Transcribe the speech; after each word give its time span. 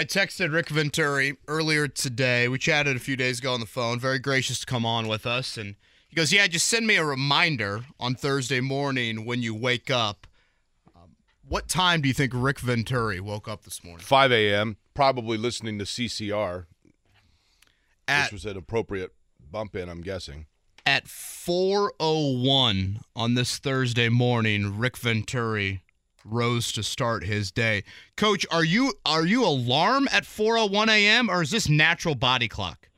I 0.00 0.04
texted 0.04 0.50
Rick 0.50 0.70
Venturi 0.70 1.36
earlier 1.46 1.86
today. 1.86 2.48
We 2.48 2.56
chatted 2.56 2.96
a 2.96 2.98
few 2.98 3.16
days 3.16 3.38
ago 3.38 3.52
on 3.52 3.60
the 3.60 3.66
phone. 3.66 4.00
Very 4.00 4.18
gracious 4.18 4.60
to 4.60 4.64
come 4.64 4.86
on 4.86 5.08
with 5.08 5.26
us. 5.26 5.58
And 5.58 5.74
he 6.08 6.16
goes, 6.16 6.32
Yeah, 6.32 6.46
just 6.46 6.66
send 6.68 6.86
me 6.86 6.96
a 6.96 7.04
reminder 7.04 7.82
on 7.98 8.14
Thursday 8.14 8.60
morning 8.60 9.26
when 9.26 9.42
you 9.42 9.54
wake 9.54 9.90
up. 9.90 10.26
Um, 10.96 11.16
what 11.46 11.68
time 11.68 12.00
do 12.00 12.08
you 12.08 12.14
think 12.14 12.32
Rick 12.34 12.60
Venturi 12.60 13.20
woke 13.20 13.46
up 13.46 13.64
this 13.64 13.84
morning? 13.84 14.02
5 14.02 14.32
a.m. 14.32 14.78
Probably 14.94 15.36
listening 15.36 15.78
to 15.78 15.84
CCR. 15.84 16.64
At, 18.08 18.22
this 18.22 18.32
was 18.32 18.46
an 18.46 18.56
appropriate 18.56 19.12
bump 19.50 19.76
in, 19.76 19.90
I'm 19.90 20.00
guessing. 20.00 20.46
At 20.86 21.08
4:01 21.08 23.02
on 23.14 23.34
this 23.34 23.58
Thursday 23.58 24.08
morning, 24.08 24.78
Rick 24.78 24.96
Venturi 24.96 25.82
rose 26.24 26.72
to 26.72 26.82
start 26.82 27.24
his 27.24 27.50
day. 27.50 27.84
Coach, 28.16 28.46
are 28.50 28.64
you 28.64 28.94
are 29.04 29.26
you 29.26 29.44
alarm 29.44 30.08
at 30.12 30.24
4:01 30.24 30.88
a.m. 30.88 31.30
or 31.30 31.42
is 31.42 31.50
this 31.50 31.68
natural 31.68 32.14
body 32.14 32.48
clock? 32.48 32.88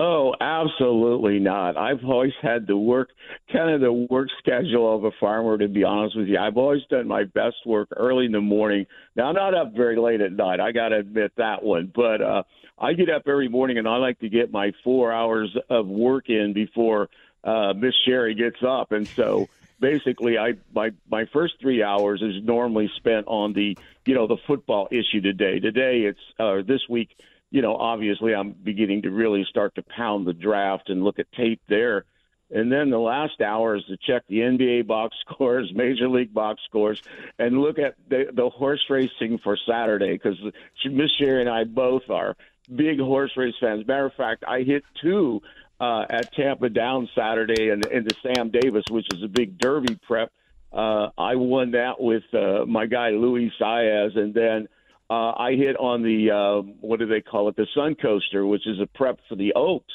Oh, 0.00 0.32
absolutely 0.40 1.40
not. 1.40 1.76
I've 1.76 2.04
always 2.04 2.32
had 2.40 2.68
the 2.68 2.76
work 2.76 3.10
kind 3.52 3.70
of 3.70 3.80
the 3.80 3.92
work 3.92 4.28
schedule 4.38 4.94
of 4.94 5.02
a 5.02 5.10
farmer 5.18 5.58
to 5.58 5.66
be 5.66 5.82
honest 5.82 6.16
with 6.16 6.28
you. 6.28 6.38
I've 6.38 6.56
always 6.56 6.82
done 6.88 7.08
my 7.08 7.24
best 7.24 7.56
work 7.66 7.88
early 7.96 8.26
in 8.26 8.32
the 8.32 8.40
morning. 8.40 8.86
Now 9.16 9.28
I'm 9.28 9.34
not 9.34 9.54
up 9.54 9.74
very 9.74 9.96
late 9.98 10.20
at 10.20 10.32
night. 10.32 10.60
I 10.60 10.70
got 10.70 10.90
to 10.90 10.98
admit 10.98 11.32
that 11.36 11.64
one, 11.64 11.90
but 11.92 12.22
uh 12.22 12.42
I 12.80 12.92
get 12.92 13.10
up 13.10 13.22
every 13.26 13.48
morning 13.48 13.76
and 13.76 13.88
I 13.88 13.96
like 13.96 14.20
to 14.20 14.28
get 14.28 14.52
my 14.52 14.70
4 14.84 15.10
hours 15.12 15.56
of 15.68 15.88
work 15.88 16.28
in 16.28 16.52
before 16.52 17.08
uh 17.42 17.72
Miss 17.72 17.94
Sherry 18.06 18.36
gets 18.36 18.62
up 18.64 18.92
and 18.92 19.08
so 19.08 19.48
basically 19.80 20.38
I 20.38 20.54
my 20.74 20.90
my 21.10 21.26
first 21.32 21.54
three 21.60 21.82
hours 21.82 22.22
is 22.22 22.42
normally 22.42 22.90
spent 22.96 23.26
on 23.26 23.52
the 23.52 23.76
you 24.06 24.14
know 24.14 24.26
the 24.26 24.38
football 24.46 24.88
issue 24.90 25.20
today. 25.20 25.60
Today 25.60 26.00
it's 26.02 26.20
uh, 26.38 26.62
this 26.66 26.82
week. 26.88 27.10
You 27.50 27.62
know, 27.62 27.76
obviously 27.76 28.34
I'm 28.34 28.52
beginning 28.52 29.02
to 29.02 29.10
really 29.10 29.46
start 29.48 29.74
to 29.76 29.82
pound 29.82 30.26
the 30.26 30.34
draft 30.34 30.90
and 30.90 31.02
look 31.02 31.18
at 31.18 31.32
tape 31.32 31.62
there. 31.68 32.04
And 32.50 32.72
then 32.72 32.90
the 32.90 32.98
last 32.98 33.40
hour 33.42 33.76
is 33.76 33.84
to 33.84 33.96
check 33.96 34.22
the 34.26 34.40
NBA 34.40 34.86
box 34.86 35.16
scores, 35.28 35.70
Major 35.74 36.08
League 36.08 36.32
box 36.32 36.60
scores, 36.66 37.02
and 37.38 37.60
look 37.60 37.78
at 37.78 37.94
the, 38.08 38.26
the 38.32 38.48
horse 38.48 38.84
racing 38.88 39.38
for 39.38 39.56
Saturday 39.66 40.12
because 40.12 40.38
Miss 40.84 41.10
Sherry 41.18 41.40
and 41.40 41.50
I 41.50 41.64
both 41.64 42.08
are 42.10 42.36
big 42.74 43.00
horse 43.00 43.32
race 43.36 43.54
fans. 43.60 43.86
Matter 43.86 44.06
of 44.06 44.14
fact, 44.14 44.44
I 44.46 44.60
hit 44.62 44.84
two 45.00 45.40
uh, 45.80 46.04
at 46.10 46.32
Tampa 46.34 46.68
Down 46.68 47.08
Saturday 47.14 47.70
and 47.70 47.84
into 47.86 48.14
Sam 48.22 48.50
Davis, 48.50 48.84
which 48.90 49.06
is 49.12 49.22
a 49.22 49.28
big 49.28 49.58
Derby 49.58 49.98
prep. 50.06 50.32
Uh, 50.72 51.08
I 51.16 51.36
won 51.36 51.72
that 51.72 52.00
with 52.00 52.24
uh, 52.34 52.66
my 52.66 52.86
guy 52.86 53.10
Luis 53.10 53.52
Saez, 53.60 54.18
and 54.18 54.34
then 54.34 54.68
uh, 55.08 55.32
I 55.32 55.52
hit 55.52 55.76
on 55.78 56.02
the 56.02 56.30
uh, 56.30 56.62
what 56.80 56.98
do 56.98 57.06
they 57.06 57.20
call 57.20 57.48
it, 57.48 57.56
the 57.56 57.66
Sun 57.74 57.96
Coaster, 57.96 58.44
which 58.46 58.66
is 58.66 58.78
a 58.80 58.86
prep 58.86 59.18
for 59.28 59.36
the 59.36 59.54
Oaks. 59.54 59.94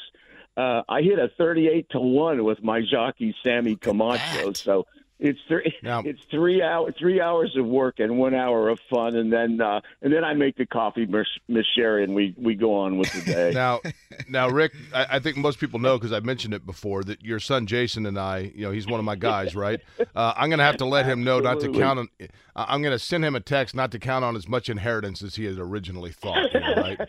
Uh, 0.56 0.82
I 0.88 1.02
hit 1.02 1.18
a 1.18 1.28
38 1.36 1.90
to 1.90 2.00
one 2.00 2.44
with 2.44 2.62
my 2.62 2.80
jockey 2.80 3.34
Samy 3.44 3.80
Camacho. 3.80 4.52
So 4.52 4.86
it's 5.20 5.38
three. 5.48 5.74
Now- 5.82 6.00
it's 6.00 6.22
three 6.30 6.62
hour, 6.62 6.92
three 6.98 7.20
hours 7.20 7.54
of 7.56 7.66
work 7.66 7.98
and 7.98 8.18
one 8.18 8.34
hour 8.34 8.68
of 8.68 8.78
fun, 8.90 9.14
and 9.16 9.32
then 9.32 9.60
uh, 9.60 9.80
and 10.02 10.12
then 10.12 10.24
I 10.24 10.34
make 10.34 10.56
the 10.56 10.66
coffee, 10.66 11.06
Miss 11.06 11.26
Miss 11.48 11.66
Sherry, 11.76 12.04
and 12.04 12.14
we 12.14 12.34
we 12.36 12.54
go 12.54 12.74
on 12.74 12.98
with 12.98 13.12
the 13.12 13.32
day. 13.32 13.50
Now, 13.54 13.80
now, 14.28 14.48
Rick, 14.48 14.72
I, 14.92 15.06
I 15.12 15.18
think 15.20 15.36
most 15.36 15.58
people 15.60 15.78
know 15.78 15.96
because 15.98 16.12
I've 16.12 16.24
mentioned 16.24 16.54
it 16.54 16.66
before 16.66 17.02
that 17.04 17.22
your 17.22 17.38
son 17.40 17.66
Jason 17.66 18.06
and 18.06 18.18
I, 18.18 18.52
you 18.54 18.62
know, 18.64 18.70
he's 18.72 18.86
one 18.86 18.98
of 18.98 19.04
my 19.04 19.16
guys, 19.16 19.54
right? 19.54 19.80
Uh, 20.14 20.32
I'm 20.36 20.48
going 20.48 20.58
to 20.58 20.64
have 20.64 20.78
to 20.78 20.84
let 20.86 21.06
him 21.06 21.22
know 21.24 21.38
not 21.40 21.60
to 21.60 21.70
count 21.72 21.98
on. 22.00 22.08
uh, 22.20 22.26
I'm 22.68 22.82
going 22.82 22.92
to 22.92 22.98
send 22.98 23.24
him 23.24 23.34
a 23.34 23.40
text 23.40 23.74
not 23.74 23.90
to 23.92 23.98
count 23.98 24.24
on 24.24 24.34
as 24.36 24.48
much 24.48 24.68
inheritance 24.68 25.22
as 25.22 25.36
he 25.36 25.44
had 25.44 25.58
originally 25.58 26.10
thought. 26.10 26.52
you 26.52 26.60
know, 26.60 26.74
right? 26.76 27.00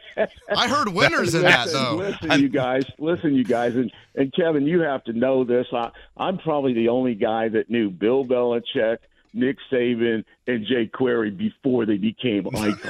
I 0.56 0.68
heard 0.68 0.90
winners 0.90 1.34
in 1.36 1.42
that 1.44 1.68
listen, 1.68 1.84
though. 1.84 1.96
Listen, 1.96 2.42
you 2.42 2.50
guys. 2.50 2.86
Listen, 3.00 3.34
you 3.36 3.44
guys, 3.44 3.76
and 3.76 3.92
and 4.16 4.34
Kevin, 4.34 4.66
you 4.66 4.82
have 4.82 5.04
to 5.06 5.14
know 5.14 5.44
this. 5.44 5.68
I, 5.74 5.90
I'm 6.18 6.38
probably 6.38 6.74
the 6.74 6.90
only 6.90 7.16
guy 7.16 7.50
that 7.50 7.70
knew 7.70 7.90
Bill 7.98 8.26
Belichick, 8.26 8.98
Nick 9.34 9.58
Saban, 9.72 10.24
and 10.48 10.66
Jay 10.66 10.88
Query 10.88 11.30
before 11.32 11.86
they 11.86 11.98
became 11.98 12.48
icons. 12.56 12.82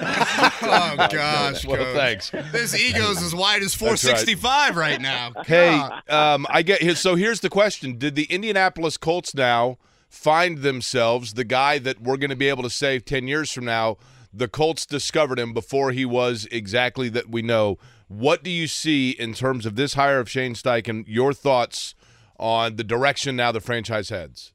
Oh 0.62 1.08
gosh, 1.12 1.66
Well, 1.68 1.78
Coach. 1.78 1.96
thanks. 1.96 2.30
This 2.52 2.80
ego's 2.80 3.22
as 3.24 3.34
wide 3.34 3.64
as 3.64 3.74
465 3.74 4.76
right. 4.78 5.02
now. 5.02 5.32
Hey, 5.46 5.76
um, 6.10 6.46
I 6.50 6.62
get 6.62 6.82
his. 6.82 7.00
So 7.00 7.16
here's 7.16 7.40
the 7.40 7.50
question: 7.50 7.98
Did 7.98 8.16
the 8.16 8.26
Indianapolis 8.26 8.98
Colts 8.98 9.34
now 9.34 9.78
find 10.10 10.60
themselves 10.60 11.34
the 11.34 11.44
guy 11.44 11.78
that 11.80 12.02
we're 12.02 12.18
going 12.18 12.30
to 12.30 12.36
be 12.36 12.50
able 12.50 12.64
to 12.64 12.70
say 12.70 13.00
ten 13.00 13.28
years 13.28 13.52
from 13.52 13.66
now? 13.66 13.98
The 14.32 14.48
Colts 14.50 14.86
discovered 14.86 15.40
him 15.40 15.54
before 15.54 15.92
he 15.94 16.04
was 16.06 16.46
exactly 16.52 17.08
that 17.10 17.30
we 17.30 17.42
know. 17.42 17.78
What 18.10 18.44
do 18.44 18.50
you 18.50 18.68
see 18.68 19.12
in 19.12 19.34
terms 19.34 19.66
of 19.66 19.76
this 19.78 19.94
hire 19.94 20.20
of 20.20 20.30
Shane 20.30 20.54
Steichen? 20.56 21.06
Your 21.08 21.34
thoughts 21.34 21.96
on 22.38 22.76
the 22.76 22.84
direction 22.84 23.38
now 23.38 23.54
the 23.54 23.62
franchise 23.62 24.10
heads? 24.10 24.52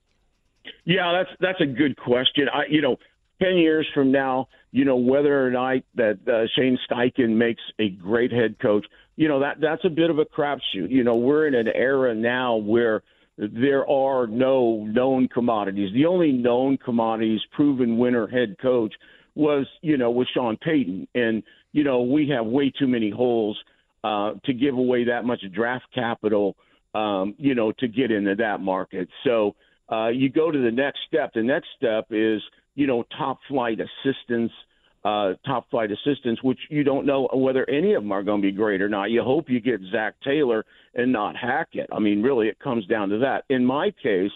Yeah, 0.84 1.12
that's 1.12 1.36
that's 1.40 1.60
a 1.60 1.66
good 1.66 1.96
question. 1.96 2.48
I, 2.52 2.64
you 2.68 2.82
know, 2.82 2.96
ten 3.40 3.56
years 3.56 3.86
from 3.94 4.12
now, 4.12 4.48
you 4.72 4.84
know, 4.84 4.96
whether 4.96 5.46
or 5.46 5.50
not 5.50 5.78
that 5.94 6.18
uh, 6.26 6.46
Shane 6.56 6.78
Steichen 6.90 7.36
makes 7.36 7.62
a 7.78 7.90
great 7.90 8.32
head 8.32 8.56
coach, 8.60 8.86
you 9.16 9.28
know, 9.28 9.40
that 9.40 9.60
that's 9.60 9.84
a 9.84 9.90
bit 9.90 10.10
of 10.10 10.18
a 10.18 10.24
crapshoot. 10.24 10.90
You 10.90 11.04
know, 11.04 11.16
we're 11.16 11.46
in 11.46 11.54
an 11.54 11.68
era 11.68 12.14
now 12.14 12.56
where 12.56 13.02
there 13.36 13.88
are 13.88 14.26
no 14.26 14.84
known 14.84 15.28
commodities. 15.28 15.92
The 15.94 16.06
only 16.06 16.32
known 16.32 16.76
commodities, 16.76 17.40
proven 17.52 17.98
winner 17.98 18.26
head 18.26 18.56
coach, 18.60 18.94
was 19.34 19.66
you 19.82 19.96
know 19.96 20.10
was 20.10 20.28
Sean 20.34 20.56
Payton, 20.56 21.08
and 21.14 21.42
you 21.72 21.84
know 21.84 22.02
we 22.02 22.28
have 22.28 22.46
way 22.46 22.70
too 22.70 22.88
many 22.88 23.10
holes 23.10 23.58
uh, 24.04 24.32
to 24.44 24.52
give 24.52 24.74
away 24.74 25.04
that 25.04 25.24
much 25.24 25.40
draft 25.54 25.86
capital, 25.94 26.56
um, 26.94 27.34
you 27.38 27.54
know, 27.54 27.72
to 27.72 27.88
get 27.88 28.10
into 28.10 28.34
that 28.36 28.60
market. 28.60 29.08
So 29.24 29.54
uh, 29.90 30.08
you 30.08 30.28
go 30.28 30.50
to 30.50 30.58
the 30.58 30.70
next 30.70 31.00
step. 31.06 31.32
The 31.34 31.42
next 31.42 31.68
step 31.76 32.06
is, 32.10 32.40
you 32.74 32.86
know, 32.86 33.04
top 33.18 33.38
flight 33.48 33.78
assistants, 33.80 34.54
uh, 35.04 35.32
top 35.44 35.68
flight 35.70 35.90
assistants, 35.90 36.42
which 36.42 36.58
you 36.68 36.84
don't 36.84 37.06
know 37.06 37.28
whether 37.32 37.68
any 37.68 37.94
of 37.94 38.02
them 38.02 38.12
are 38.12 38.22
going 38.22 38.40
to 38.40 38.48
be 38.48 38.52
great 38.52 38.82
or 38.82 38.88
not. 38.88 39.10
You 39.10 39.22
hope 39.22 39.48
you 39.48 39.60
get 39.60 39.80
Zac 39.90 40.14
Taylor 40.22 40.64
and 40.94 41.12
not 41.12 41.36
Hackett. 41.36 41.88
I 41.92 41.98
mean, 41.98 42.22
really, 42.22 42.48
it 42.48 42.58
comes 42.58 42.86
down 42.86 43.08
to 43.08 43.18
that. 43.18 43.44
In 43.48 43.64
my 43.64 43.92
case, 44.02 44.30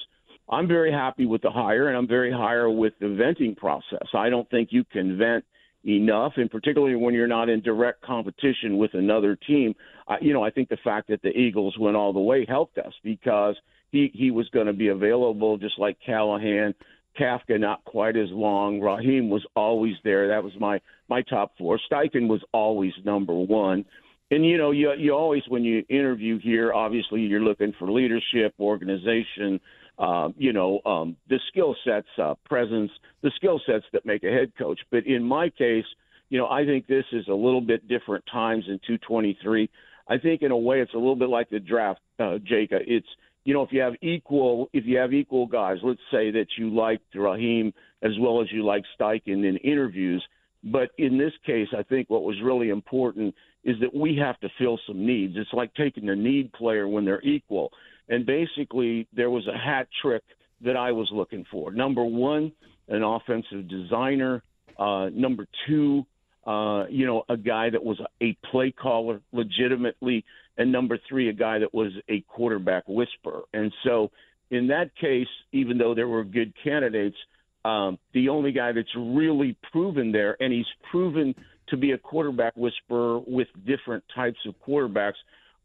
I'm 0.48 0.68
very 0.68 0.92
happy 0.92 1.26
with 1.26 1.42
the 1.42 1.50
hire, 1.50 1.88
and 1.88 1.96
I'm 1.96 2.08
very 2.08 2.32
higher 2.32 2.68
with 2.68 2.94
the 3.00 3.08
venting 3.08 3.54
process. 3.54 4.06
I 4.14 4.28
don't 4.28 4.48
think 4.50 4.70
you 4.72 4.84
can 4.84 5.16
vent 5.16 5.44
enough, 5.86 6.32
and 6.36 6.50
particularly 6.50 6.96
when 6.96 7.14
you're 7.14 7.26
not 7.26 7.48
in 7.48 7.60
direct 7.60 8.02
competition 8.02 8.78
with 8.78 8.94
another 8.94 9.36
team. 9.36 9.74
I, 10.08 10.16
you 10.20 10.32
know, 10.32 10.42
I 10.42 10.50
think 10.50 10.68
the 10.68 10.78
fact 10.82 11.08
that 11.08 11.22
the 11.22 11.30
Eagles 11.30 11.76
went 11.78 11.96
all 11.96 12.12
the 12.12 12.20
way 12.20 12.46
helped 12.46 12.78
us 12.78 12.92
because 13.02 13.56
he 13.94 14.10
he 14.12 14.30
was 14.30 14.48
going 14.50 14.66
to 14.66 14.72
be 14.72 14.88
available, 14.88 15.56
just 15.56 15.78
like 15.78 15.96
Callahan. 16.04 16.74
Kafka 17.18 17.60
not 17.60 17.84
quite 17.84 18.16
as 18.16 18.28
long. 18.30 18.80
Raheem 18.80 19.30
was 19.30 19.46
always 19.54 19.94
there. 20.02 20.28
That 20.28 20.42
was 20.42 20.52
my 20.58 20.80
my 21.08 21.22
top 21.22 21.52
four. 21.56 21.78
Steichen 21.90 22.26
was 22.26 22.42
always 22.52 22.92
number 23.04 23.34
one. 23.34 23.84
And 24.32 24.44
you 24.44 24.58
know, 24.58 24.72
you 24.72 24.92
you 24.98 25.14
always 25.14 25.42
when 25.48 25.62
you 25.62 25.84
interview 25.88 26.40
here, 26.40 26.72
obviously 26.72 27.20
you're 27.20 27.40
looking 27.40 27.72
for 27.78 27.90
leadership, 27.90 28.54
organization, 28.58 29.60
uh, 29.98 30.30
you 30.36 30.52
know, 30.52 30.80
um, 30.84 31.16
the 31.28 31.38
skill 31.50 31.76
sets, 31.84 32.08
uh, 32.20 32.34
presence, 32.44 32.90
the 33.22 33.30
skill 33.36 33.60
sets 33.64 33.84
that 33.92 34.04
make 34.04 34.24
a 34.24 34.30
head 34.30 34.52
coach. 34.58 34.80
But 34.90 35.06
in 35.06 35.22
my 35.22 35.50
case, 35.50 35.84
you 36.30 36.38
know, 36.38 36.48
I 36.48 36.64
think 36.64 36.88
this 36.88 37.04
is 37.12 37.28
a 37.28 37.34
little 37.34 37.60
bit 37.60 37.86
different 37.86 38.24
times 38.26 38.64
in 38.66 38.80
223. 38.86 39.70
I 40.08 40.18
think 40.18 40.42
in 40.42 40.50
a 40.50 40.56
way 40.56 40.80
it's 40.80 40.94
a 40.94 40.98
little 40.98 41.16
bit 41.16 41.28
like 41.28 41.48
the 41.48 41.60
draft, 41.60 42.00
uh, 42.18 42.38
Jacob. 42.38 42.82
It's 42.86 43.06
you 43.44 43.52
know, 43.52 43.62
if 43.62 43.72
you 43.72 43.80
have 43.80 43.94
equal, 44.02 44.68
if 44.72 44.84
you 44.86 44.98
have 44.98 45.12
equal 45.12 45.46
guys, 45.46 45.78
let's 45.82 46.00
say 46.10 46.30
that 46.30 46.46
you 46.58 46.74
liked 46.74 47.14
Raheem 47.14 47.72
as 48.02 48.12
well 48.18 48.40
as 48.40 48.48
you 48.50 48.64
like 48.64 48.84
Steichen 48.98 49.46
in 49.48 49.58
interviews. 49.58 50.24
But 50.62 50.90
in 50.96 51.18
this 51.18 51.32
case, 51.44 51.68
I 51.76 51.82
think 51.82 52.08
what 52.08 52.22
was 52.22 52.36
really 52.42 52.70
important 52.70 53.34
is 53.64 53.76
that 53.80 53.94
we 53.94 54.16
have 54.16 54.40
to 54.40 54.48
fill 54.58 54.78
some 54.86 55.04
needs. 55.06 55.34
It's 55.36 55.52
like 55.52 55.74
taking 55.74 56.08
a 56.08 56.16
need 56.16 56.52
player 56.52 56.88
when 56.88 57.04
they're 57.04 57.22
equal. 57.22 57.70
And 58.08 58.24
basically, 58.24 59.06
there 59.12 59.30
was 59.30 59.46
a 59.46 59.56
hat 59.56 59.88
trick 60.00 60.22
that 60.62 60.76
I 60.76 60.92
was 60.92 61.08
looking 61.12 61.44
for. 61.50 61.70
Number 61.70 62.04
one, 62.04 62.52
an 62.88 63.02
offensive 63.02 63.68
designer. 63.68 64.42
Uh, 64.78 65.08
number 65.12 65.46
two, 65.66 66.04
uh, 66.46 66.86
you 66.88 67.06
know, 67.06 67.24
a 67.28 67.36
guy 67.36 67.70
that 67.70 67.82
was 67.82 68.00
a 68.22 68.36
play 68.50 68.70
caller 68.70 69.20
legitimately, 69.32 70.24
and 70.56 70.70
number 70.70 70.98
three, 71.08 71.28
a 71.28 71.32
guy 71.32 71.58
that 71.58 71.74
was 71.74 71.92
a 72.08 72.20
quarterback 72.28 72.84
whisperer. 72.86 73.42
And 73.52 73.72
so, 73.84 74.10
in 74.50 74.68
that 74.68 74.94
case, 75.00 75.28
even 75.52 75.78
though 75.78 75.94
there 75.94 76.08
were 76.08 76.24
good 76.24 76.52
candidates, 76.62 77.16
um, 77.64 77.98
the 78.12 78.28
only 78.28 78.52
guy 78.52 78.72
that's 78.72 78.94
really 78.96 79.56
proven 79.72 80.12
there, 80.12 80.36
and 80.38 80.52
he's 80.52 80.66
proven 80.90 81.34
to 81.68 81.76
be 81.76 81.92
a 81.92 81.98
quarterback 81.98 82.54
whisperer 82.56 83.20
with 83.26 83.48
different 83.66 84.04
types 84.14 84.38
of 84.46 84.54
quarterbacks, 84.66 85.14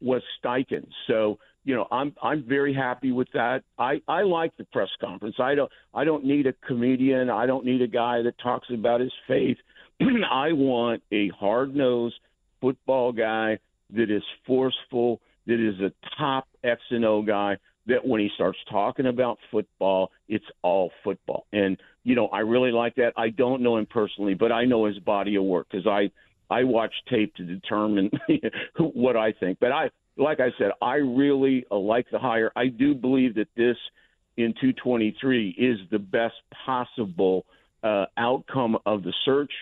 was 0.00 0.22
Steichen. 0.42 0.86
So 1.06 1.38
you 1.64 1.74
know, 1.74 1.86
I'm 1.90 2.14
I'm 2.22 2.44
very 2.48 2.72
happy 2.72 3.12
with 3.12 3.28
that. 3.34 3.62
I 3.78 4.00
I 4.08 4.22
like 4.22 4.56
the 4.56 4.64
press 4.64 4.88
conference. 5.00 5.36
I 5.38 5.54
don't 5.54 5.70
I 5.92 6.04
don't 6.04 6.24
need 6.24 6.46
a 6.46 6.54
comedian. 6.66 7.28
I 7.28 7.46
don't 7.46 7.64
need 7.64 7.82
a 7.82 7.86
guy 7.86 8.22
that 8.22 8.38
talks 8.42 8.68
about 8.72 9.00
his 9.00 9.12
faith. 9.28 9.58
I 10.30 10.52
want 10.52 11.02
a 11.12 11.28
hard 11.28 11.74
nosed 11.74 12.18
football 12.60 13.12
guy 13.12 13.58
that 13.94 14.10
is 14.10 14.22
forceful, 14.46 15.20
that 15.46 15.60
is 15.60 15.80
a 15.80 15.92
top 16.18 16.48
X 16.64 16.80
and 16.90 17.04
O 17.04 17.22
guy. 17.22 17.56
That 17.86 18.06
when 18.06 18.20
he 18.20 18.30
starts 18.34 18.58
talking 18.70 19.06
about 19.06 19.38
football, 19.50 20.10
it's 20.28 20.44
all 20.62 20.92
football. 21.02 21.46
And 21.52 21.76
you 22.04 22.14
know, 22.14 22.28
I 22.28 22.40
really 22.40 22.72
like 22.72 22.94
that. 22.96 23.14
I 23.16 23.30
don't 23.30 23.62
know 23.62 23.78
him 23.78 23.86
personally, 23.86 24.34
but 24.34 24.52
I 24.52 24.64
know 24.64 24.84
his 24.84 24.98
body 24.98 25.36
of 25.36 25.44
work 25.44 25.66
because 25.70 25.86
I 25.86 26.10
I 26.50 26.64
watch 26.64 26.92
tape 27.08 27.34
to 27.36 27.44
determine 27.44 28.10
what 28.78 29.16
I 29.16 29.32
think. 29.32 29.58
But 29.60 29.72
I 29.72 29.90
like 30.16 30.40
I 30.40 30.50
said, 30.58 30.72
I 30.80 30.96
really 30.96 31.64
uh, 31.70 31.78
like 31.78 32.06
the 32.12 32.18
hire. 32.18 32.52
I 32.54 32.66
do 32.66 32.94
believe 32.94 33.34
that 33.36 33.48
this 33.56 33.76
in 34.36 34.52
223 34.60 35.50
is 35.58 35.78
the 35.90 35.98
best 35.98 36.34
possible 36.64 37.44
uh, 37.82 38.06
outcome 38.16 38.78
of 38.86 39.02
the 39.02 39.12
search. 39.24 39.52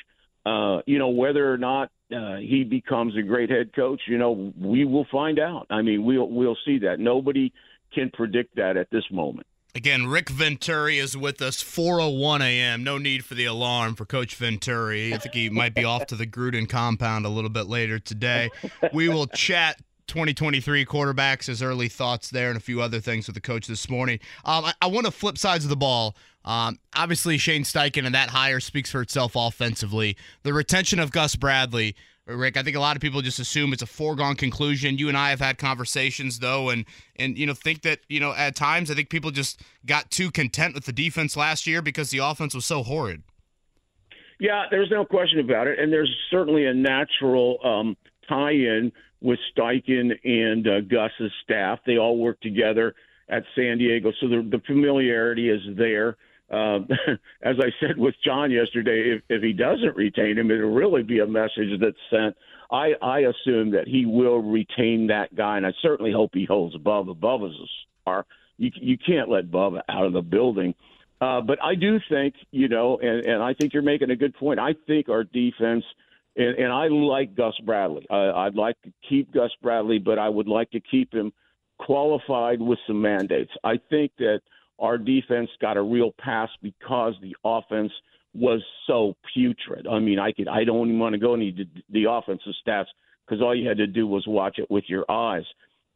Uh, 0.47 0.81
you 0.87 0.99
know, 0.99 1.09
whether 1.09 1.53
or 1.53 1.59
not 1.59 1.91
uh, 2.15 2.37
he 2.37 2.65
becomes 2.65 3.17
a 3.17 3.23
great 3.23 3.51
head 3.51 3.75
coach, 3.75 4.01
you 4.07 4.19
know, 4.19 4.53
we 4.59 4.85
will 4.85 5.07
find 5.11 5.39
out. 5.39 5.67
I 5.71 5.83
mean, 5.83 6.05
we'll 6.05 6.29
we'll 6.29 6.57
see 6.65 6.79
that. 6.81 6.99
Nobody 6.99 7.53
can 7.93 8.11
predict 8.11 8.57
that 8.57 8.77
at 8.77 8.89
this 8.91 9.05
moment. 9.11 9.47
Again, 9.75 10.07
Rick 10.07 10.31
Venturi 10.31 10.99
is 10.99 11.17
with 11.17 11.43
us. 11.43 11.63
4:01 11.63 12.41
a.m. 12.41 12.83
No 12.83 12.99
need 12.99 13.25
for 13.25 13.35
the 13.35 13.45
alarm 13.45 13.95
for 13.95 14.07
Coach 14.07 14.35
Venturi. 14.37 15.15
I 15.15 15.19
think 15.19 15.35
he 15.35 15.51
might 15.51 15.75
be 15.75 15.85
off 15.85 16.07
to 16.07 16.17
the 16.17 16.27
Gruden 16.27 16.69
compound 16.69 17.27
a 17.27 17.29
little 17.29 17.51
bit 17.51 17.67
later 17.67 17.99
today. 17.99 18.51
We 18.93 19.09
will 19.09 19.27
chat 19.27 19.81
2023 20.09 20.87
quarterbacks, 20.87 21.47
his 21.47 21.63
early 21.63 21.89
thoughts 21.89 22.31
there, 22.31 22.49
and 22.49 22.57
a 22.57 22.61
few 22.61 22.81
other 22.81 22.99
things 22.99 23.27
with 23.27 23.35
the 23.35 23.41
coach 23.41 23.67
this 23.67 23.89
morning. 23.89 24.19
Um, 24.45 24.65
I, 24.65 24.73
I 24.83 24.87
want 24.87 25.07
to 25.07 25.13
flip 25.13 25.37
sides 25.39 25.65
of 25.65 25.71
the 25.71 25.77
ball. 25.77 26.17
Um, 26.49 26.79
obviously, 26.97 27.37
Shane 27.37 27.63
Steichen 27.63 28.07
and 28.07 28.15
that 28.15 28.31
hire 28.31 28.59
speaks 28.59 28.91
for 28.91 29.03
itself 29.03 29.33
offensively. 29.37 30.17
The 30.45 30.55
retention 30.55 30.99
of 30.99 31.13
Gus 31.13 31.37
Bradley, 31.37 31.95
Rick, 32.25 32.57
I 32.57 32.63
think 32.63 32.75
a 32.75 32.81
lot 32.81 32.97
of 32.97 33.03
people 33.03 33.21
just 33.21 33.39
assume 33.39 33.75
it's 33.75 33.83
a 33.83 33.87
foregone 33.87 34.35
conclusion. 34.35 34.97
You 34.97 35.09
and 35.09 35.17
I 35.17 35.29
have 35.29 35.41
had 35.41 35.59
conversations 35.59 36.39
though, 36.39 36.71
and 36.71 36.87
and 37.17 37.37
you 37.37 37.45
know 37.45 37.53
think 37.53 37.83
that 37.83 38.01
you 38.09 38.19
know 38.19 38.33
at 38.33 38.57
times 38.57 38.91
I 38.91 38.95
think 38.95 39.11
people 39.11 39.31
just 39.31 39.61
got 39.85 40.11
too 40.11 40.31
content 40.31 40.75
with 40.75 40.87
the 40.87 40.93
defense 40.93 41.37
last 41.37 41.67
year 41.67 41.83
because 41.83 42.09
the 42.09 42.19
offense 42.19 42.55
was 42.55 42.65
so 42.65 42.83
horrid. 42.83 43.25
Yeah, 44.41 44.65
there's 44.71 44.91
no 44.91 45.05
question 45.05 45.41
about 45.41 45.67
it, 45.67 45.79
and 45.79 45.93
there's 45.93 46.15
certainly 46.31 46.65
a 46.65 46.73
natural 46.73 47.59
um, 47.63 47.95
tie-in 48.27 48.91
with 49.21 49.39
Steichen 49.55 50.13
and 50.25 50.67
uh, 50.67 50.81
Gus's 50.81 51.33
staff. 51.45 51.81
They 51.85 51.99
all 51.99 52.17
work 52.17 52.41
together 52.41 52.95
at 53.29 53.43
San 53.55 53.77
Diego, 53.77 54.13
so 54.19 54.29
the, 54.29 54.49
the 54.51 54.63
familiarity 54.67 55.51
is 55.51 55.61
there. 55.77 56.17
Uh, 56.51 56.81
as 57.43 57.57
I 57.59 57.71
said 57.81 57.99
with 57.99 58.15
John 58.25 58.51
yesterday, 58.51 59.17
if, 59.17 59.23
if 59.29 59.43
he 59.43 59.53
doesn't 59.53 59.97
retain 59.97 60.39
him, 60.39 60.51
it'll 60.51 60.73
really 60.73 61.03
be 61.03 61.21
a 61.21 61.27
message 61.27 61.81
that's 61.81 61.97
sent. 62.11 62.37
I, 62.71 62.93
I 63.01 63.21
assume 63.21 63.71
that 63.73 63.87
he 63.87 64.05
will 64.07 64.39
retain 64.41 65.07
that 65.09 65.35
guy, 65.35 65.57
and 65.57 65.67
I 65.67 65.73
certainly 65.81 66.13
hope 66.13 66.31
he 66.35 66.45
holds 66.45 66.75
above. 66.75 67.09
Above 67.09 67.45
as 67.45 67.51
a 67.51 67.67
star. 68.03 68.27
You, 68.59 68.71
you 68.75 68.99
can't 68.99 69.31
let 69.31 69.51
Bubba 69.51 69.83
out 69.89 70.05
of 70.05 70.13
the 70.13 70.23
building. 70.23 70.75
Uh, 71.21 71.41
but 71.41 71.63
I 71.63 71.75
do 71.75 71.99
think, 72.09 72.35
you 72.51 72.69
know, 72.69 72.99
and, 72.99 73.25
and 73.25 73.43
I 73.43 73.55
think 73.55 73.73
you're 73.73 73.83
making 73.83 74.11
a 74.11 74.17
good 74.17 74.35
point. 74.35 74.61
I 74.61 74.75
think 74.87 75.09
our 75.09 75.25
defense– 75.25 75.85
and, 76.39 76.57
and 76.57 76.73
I 76.73 76.87
like 76.87 77.35
Gus 77.35 77.55
Bradley. 77.67 78.07
I, 78.09 78.31
I'd 78.31 78.55
like 78.55 78.81
to 78.83 78.93
keep 79.09 79.35
Gus 79.35 79.51
Bradley, 79.61 79.99
but 79.99 80.19
I 80.19 80.29
would 80.29 80.47
like 80.47 80.71
to 80.71 80.81
keep 80.81 81.13
him 81.13 81.33
qualified 81.79 82.61
with 82.63 82.79
some 82.87 83.03
mandates. 83.03 83.51
I 83.65 83.79
think 83.91 84.13
that 84.19 84.41
our 84.79 84.99
defense 84.99 85.49
got 85.61 85.77
a 85.77 85.83
real 85.83 86.13
pass 86.19 86.49
because 86.63 87.15
the 87.21 87.35
offense 87.45 87.93
was 88.35 88.63
so 88.87 89.15
putrid. 89.35 89.87
I 89.87 89.99
mean, 89.99 90.19
I 90.19 90.33
could 90.33 90.49
I 90.49 90.65
don't 90.65 90.89
even 90.89 90.99
want 90.99 91.15
to 91.15 91.19
go 91.19 91.35
into 91.35 91.53
the, 91.53 91.83
the 91.91 92.11
offensive 92.11 92.53
stats 92.67 92.87
because 93.27 93.43
all 93.43 93.55
you 93.55 93.69
had 93.69 93.79
to 93.79 93.87
do 93.87 94.07
was 94.07 94.25
watch 94.27 94.59
it 94.59 94.71
with 94.71 94.85
your 94.87 95.05
eyes. 95.11 95.45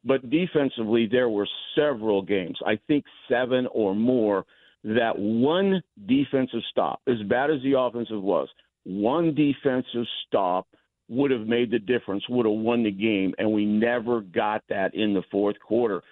But 0.05 0.29
defensively, 0.31 1.07
there 1.11 1.29
were 1.29 1.49
several 1.77 2.23
games, 2.23 2.59
I 2.67 2.79
think 2.89 3.05
seven 3.29 3.69
or 3.73 3.95
more, 3.95 4.45
that 4.83 5.17
one 5.17 5.81
defensive 6.07 6.63
stop, 6.71 7.01
as 7.07 7.23
bad 7.29 7.51
as 7.51 7.63
the 7.63 7.79
offensive 7.79 8.21
was, 8.21 8.49
one 8.85 9.35
defensive 9.35 10.07
stop 10.27 10.67
would 11.09 11.31
have 11.31 11.47
made 11.47 11.71
the 11.71 11.79
difference, 11.79 12.25
would 12.29 12.47
have 12.47 12.55
won 12.55 12.83
the 12.83 12.91
game, 12.91 13.33
and 13.39 13.53
we 13.53 13.65
never 13.65 14.23
got 14.23 14.63
that 14.69 14.95
in 14.95 15.15
the 15.15 15.23
fourth 15.31 15.57
quarter. 15.61 16.03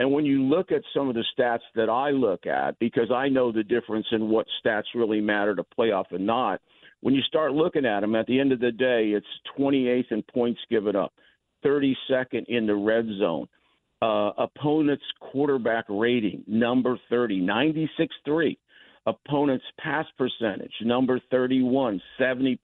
And 0.00 0.10
when 0.10 0.24
you 0.24 0.42
look 0.42 0.72
at 0.72 0.82
some 0.94 1.08
of 1.10 1.14
the 1.14 1.24
stats 1.38 1.60
that 1.74 1.90
I 1.90 2.10
look 2.10 2.46
at, 2.46 2.78
because 2.78 3.10
I 3.14 3.28
know 3.28 3.52
the 3.52 3.62
difference 3.62 4.06
in 4.12 4.30
what 4.30 4.46
stats 4.64 4.84
really 4.94 5.20
matter 5.20 5.54
to 5.54 5.62
playoff 5.62 6.06
and 6.10 6.26
not, 6.26 6.60
when 7.00 7.14
you 7.14 7.20
start 7.22 7.52
looking 7.52 7.84
at 7.84 8.00
them, 8.00 8.16
at 8.16 8.26
the 8.26 8.40
end 8.40 8.50
of 8.50 8.60
the 8.60 8.72
day, 8.72 9.10
it's 9.10 9.26
28th 9.58 10.10
in 10.10 10.22
points 10.22 10.60
given 10.70 10.96
up, 10.96 11.12
32nd 11.64 12.46
in 12.48 12.66
the 12.66 12.74
red 12.74 13.06
zone. 13.18 13.46
Uh, 14.00 14.30
opponent's 14.38 15.04
quarterback 15.20 15.84
rating, 15.90 16.42
number 16.46 16.98
30, 17.10 17.40
96 17.40 18.14
3 18.24 18.58
opponent's 19.06 19.64
pass 19.78 20.06
percentage, 20.16 20.72
number 20.82 21.20
31, 21.30 22.00
70%. 22.18 22.58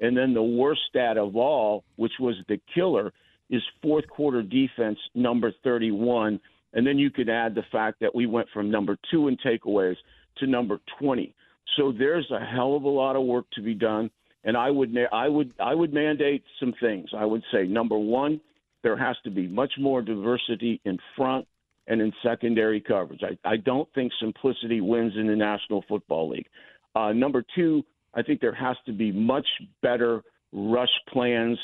And 0.00 0.16
then 0.16 0.34
the 0.34 0.42
worst 0.42 0.80
stat 0.88 1.16
of 1.16 1.36
all, 1.36 1.84
which 1.96 2.12
was 2.20 2.36
the 2.48 2.60
killer, 2.74 3.12
is 3.50 3.62
fourth 3.82 4.08
quarter 4.08 4.42
defense, 4.42 4.98
number 5.14 5.52
31. 5.64 6.40
And 6.74 6.86
then 6.86 6.98
you 6.98 7.10
could 7.10 7.28
add 7.28 7.54
the 7.54 7.64
fact 7.72 8.00
that 8.00 8.14
we 8.14 8.26
went 8.26 8.48
from 8.52 8.70
number 8.70 8.98
two 9.10 9.28
in 9.28 9.36
takeaways 9.38 9.96
to 10.38 10.46
number 10.46 10.80
20. 11.00 11.34
So 11.76 11.92
there's 11.92 12.30
a 12.30 12.44
hell 12.44 12.76
of 12.76 12.84
a 12.84 12.88
lot 12.88 13.16
of 13.16 13.24
work 13.24 13.46
to 13.54 13.62
be 13.62 13.74
done. 13.74 14.10
And 14.44 14.56
I 14.56 14.70
would, 14.70 14.94
I 15.12 15.28
would, 15.28 15.52
I 15.58 15.74
would 15.74 15.92
mandate 15.92 16.44
some 16.60 16.74
things. 16.80 17.08
I 17.16 17.24
would 17.24 17.42
say 17.52 17.64
number 17.64 17.98
one, 17.98 18.40
there 18.82 18.96
has 18.96 19.16
to 19.24 19.30
be 19.30 19.46
much 19.48 19.72
more 19.78 20.02
diversity 20.02 20.80
in 20.84 20.98
front 21.16 21.46
and 21.86 22.00
in 22.00 22.12
secondary 22.22 22.80
coverage. 22.80 23.22
I, 23.22 23.48
I 23.48 23.56
don't 23.56 23.88
think 23.94 24.12
simplicity 24.20 24.80
wins 24.80 25.14
in 25.16 25.26
the 25.26 25.36
National 25.36 25.84
Football 25.88 26.30
League. 26.30 26.46
Uh, 26.94 27.12
number 27.12 27.44
two, 27.54 27.82
I 28.14 28.22
think 28.22 28.40
there 28.40 28.54
has 28.54 28.76
to 28.86 28.92
be 28.92 29.10
much 29.10 29.46
better 29.82 30.22
rush 30.52 30.88
plans 31.12 31.58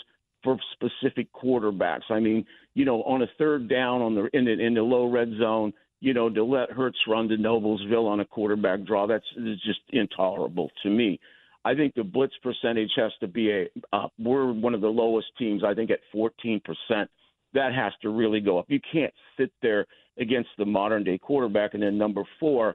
for 0.44 0.58
specific 0.72 1.32
quarterbacks. 1.32 2.10
I 2.10 2.20
mean, 2.20 2.44
you 2.74 2.84
know, 2.84 3.02
on 3.02 3.22
a 3.22 3.26
third 3.38 3.68
down 3.68 4.02
on 4.02 4.14
the 4.14 4.28
in 4.32 4.44
the, 4.44 4.52
in 4.52 4.74
the 4.74 4.82
low 4.82 5.10
red 5.10 5.30
zone, 5.38 5.72
you 6.00 6.14
know, 6.14 6.28
to 6.28 6.44
let 6.44 6.70
Hurts 6.70 6.98
run 7.08 7.28
to 7.28 7.36
Noblesville 7.36 8.06
on 8.06 8.20
a 8.20 8.24
quarterback 8.24 8.84
draw, 8.84 9.06
that's 9.06 9.24
just 9.64 9.80
intolerable 9.90 10.70
to 10.82 10.90
me. 10.90 11.18
I 11.64 11.74
think 11.74 11.94
the 11.94 12.04
blitz 12.04 12.34
percentage 12.42 12.90
has 12.96 13.12
to 13.20 13.26
be 13.26 13.50
a. 13.50 13.66
Uh, 13.92 14.08
we're 14.18 14.52
one 14.52 14.74
of 14.74 14.82
the 14.82 14.88
lowest 14.88 15.28
teams. 15.38 15.64
I 15.64 15.74
think 15.74 15.90
at 15.90 16.00
14 16.12 16.60
percent. 16.60 17.10
That 17.54 17.72
has 17.72 17.92
to 18.02 18.08
really 18.08 18.40
go 18.40 18.58
up. 18.58 18.66
You 18.68 18.80
can't 18.92 19.14
sit 19.38 19.52
there 19.62 19.86
against 20.18 20.50
the 20.58 20.64
modern 20.64 21.04
day 21.04 21.18
quarterback. 21.18 21.74
And 21.74 21.82
then 21.82 21.96
number 21.96 22.24
four, 22.40 22.74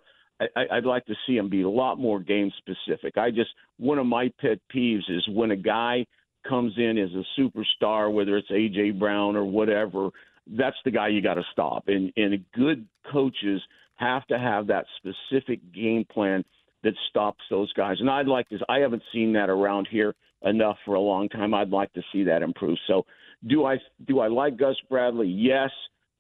I'd 0.56 0.86
like 0.86 1.06
to 1.08 1.16
see 1.28 1.36
him 1.36 1.50
be 1.50 1.64
a 1.64 1.70
lot 1.70 2.00
more 2.00 2.20
game 2.20 2.50
specific. 2.58 3.18
I 3.18 3.30
just 3.30 3.50
one 3.78 3.98
of 3.98 4.06
my 4.06 4.32
pet 4.40 4.60
peeves 4.74 5.10
is 5.10 5.28
when 5.30 5.52
a 5.52 5.58
guy 5.58 6.06
comes 6.50 6.74
in 6.78 6.98
as 6.98 7.10
a 7.12 7.40
superstar, 7.40 8.12
whether 8.12 8.38
it's 8.38 8.50
AJ 8.50 8.98
Brown 8.98 9.36
or 9.36 9.46
whatever, 9.46 10.10
that's 10.48 10.78
the 10.84 10.92
guy 10.92 11.10
you 11.10 11.22
got 11.22 11.36
to 11.36 11.44
stop. 11.52 11.84
And 11.88 12.12
and 12.18 12.44
good 12.54 12.88
coaches 13.12 13.62
have 13.96 14.26
to 14.28 14.40
have 14.40 14.68
that 14.68 14.86
specific 14.98 15.60
game 15.74 16.06
plan 16.12 16.44
that 16.84 16.94
stops 17.10 17.42
those 17.50 17.72
guys. 17.74 17.98
And 18.00 18.10
I'd 18.10 18.28
like 18.28 18.50
to. 18.50 18.60
I 18.68 18.80
haven't 18.80 19.04
seen 19.14 19.34
that 19.34 19.50
around 19.50 19.88
here 19.92 20.16
enough 20.44 20.78
for 20.86 20.96
a 20.96 21.00
long 21.00 21.30
time. 21.30 21.54
I'd 21.54 21.70
like 21.70 21.92
to 21.94 22.02
see 22.12 22.24
that 22.24 22.42
improve. 22.42 22.78
So, 22.88 23.06
do 23.48 23.66
I 23.66 23.78
do 24.08 24.20
I 24.20 24.28
like 24.28 24.58
Gus 24.58 24.78
Bradley? 24.90 25.28
Yes. 25.28 25.70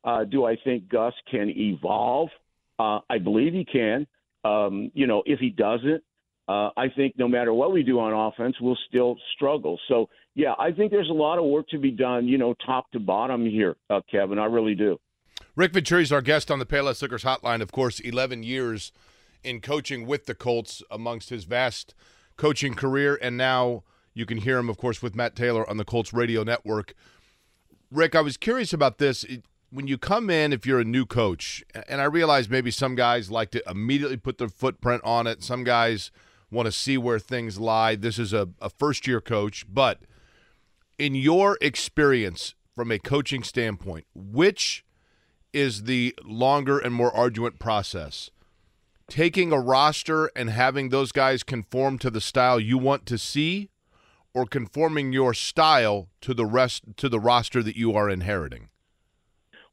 Uh, 0.03 0.23
do 0.23 0.45
I 0.45 0.55
think 0.63 0.87
Gus 0.87 1.13
can 1.29 1.49
evolve? 1.49 2.29
Uh, 2.77 2.99
I 3.09 3.17
believe 3.17 3.53
he 3.53 3.65
can. 3.65 4.07
Um, 4.45 4.91
you 4.93 5.07
know, 5.07 5.23
if 5.25 5.39
he 5.39 5.49
doesn't, 5.49 6.01
uh, 6.49 6.71
I 6.75 6.87
think 6.95 7.13
no 7.15 7.27
matter 7.27 7.53
what 7.53 7.71
we 7.71 7.83
do 7.83 7.99
on 7.99 8.11
offense, 8.11 8.55
we'll 8.59 8.77
still 8.87 9.15
struggle. 9.35 9.79
So, 9.87 10.09
yeah, 10.33 10.53
I 10.57 10.71
think 10.71 10.89
there's 10.91 11.09
a 11.09 11.13
lot 11.13 11.37
of 11.37 11.45
work 11.45 11.67
to 11.69 11.77
be 11.77 11.91
done, 11.91 12.27
you 12.27 12.39
know, 12.39 12.55
top 12.65 12.89
to 12.93 12.99
bottom 12.99 13.45
here, 13.45 13.75
uh, 13.91 14.01
Kevin. 14.09 14.39
I 14.39 14.45
really 14.45 14.73
do. 14.73 14.99
Rick 15.55 15.73
Venturi 15.73 16.01
is 16.01 16.11
our 16.11 16.23
guest 16.23 16.49
on 16.49 16.57
the 16.57 16.65
Payless 16.65 17.03
Liquors 17.03 17.23
Hotline. 17.23 17.61
Of 17.61 17.71
course, 17.71 17.99
11 17.99 18.41
years 18.41 18.91
in 19.43 19.61
coaching 19.61 20.07
with 20.07 20.25
the 20.25 20.33
Colts 20.33 20.81
amongst 20.89 21.29
his 21.29 21.43
vast 21.43 21.93
coaching 22.35 22.73
career, 22.73 23.19
and 23.21 23.37
now 23.37 23.83
You 24.13 24.25
can 24.25 24.39
hear 24.39 24.57
him, 24.57 24.69
of 24.69 24.77
course, 24.77 25.01
with 25.01 25.15
Matt 25.15 25.35
Taylor 25.35 25.69
on 25.69 25.77
the 25.77 25.85
Colts 25.85 26.11
Radio 26.13 26.43
Network. 26.43 26.93
Rick, 27.91 28.15
I 28.15 28.21
was 28.21 28.37
curious 28.37 28.73
about 28.73 28.97
this. 28.97 29.23
When 29.69 29.87
you 29.87 29.97
come 29.97 30.29
in, 30.29 30.51
if 30.51 30.65
you're 30.65 30.79
a 30.79 30.83
new 30.83 31.05
coach, 31.05 31.63
and 31.87 32.01
I 32.01 32.05
realize 32.05 32.49
maybe 32.49 32.71
some 32.71 32.95
guys 32.95 33.29
like 33.31 33.51
to 33.51 33.63
immediately 33.69 34.17
put 34.17 34.37
their 34.37 34.49
footprint 34.49 35.03
on 35.05 35.27
it, 35.27 35.43
some 35.43 35.63
guys 35.63 36.11
want 36.51 36.65
to 36.65 36.71
see 36.71 36.97
where 36.97 37.19
things 37.19 37.59
lie. 37.59 37.95
This 37.95 38.19
is 38.19 38.33
a, 38.33 38.49
a 38.61 38.69
first 38.69 39.07
year 39.07 39.21
coach, 39.21 39.65
but 39.67 39.99
in 40.97 41.15
your 41.15 41.57
experience 41.61 42.55
from 42.75 42.91
a 42.91 42.99
coaching 42.99 43.43
standpoint, 43.43 44.05
which 44.15 44.83
is 45.53 45.83
the 45.83 46.15
longer 46.23 46.79
and 46.79 46.93
more 46.93 47.15
arduous 47.15 47.53
process? 47.59 48.29
Taking 49.07 49.51
a 49.51 49.59
roster 49.59 50.27
and 50.35 50.49
having 50.49 50.89
those 50.89 51.11
guys 51.11 51.41
conform 51.41 51.97
to 51.99 52.09
the 52.09 52.21
style 52.21 52.59
you 52.59 52.77
want 52.77 53.05
to 53.07 53.17
see, 53.17 53.69
or 54.33 54.45
conforming 54.45 55.11
your 55.11 55.33
style 55.33 56.07
to 56.21 56.33
the 56.33 56.45
rest 56.45 56.83
to 56.97 57.09
the 57.09 57.19
roster 57.19 57.63
that 57.63 57.75
you 57.75 57.93
are 57.93 58.09
inheriting? 58.09 58.69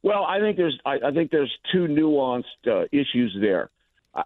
Well, 0.01 0.23
I 0.23 0.39
think 0.39 0.57
there's 0.57 0.79
I, 0.85 0.97
I 1.05 1.11
think 1.11 1.31
there's 1.31 1.55
two 1.71 1.87
nuanced 1.87 2.43
uh, 2.65 2.85
issues 2.91 3.37
there. 3.39 3.69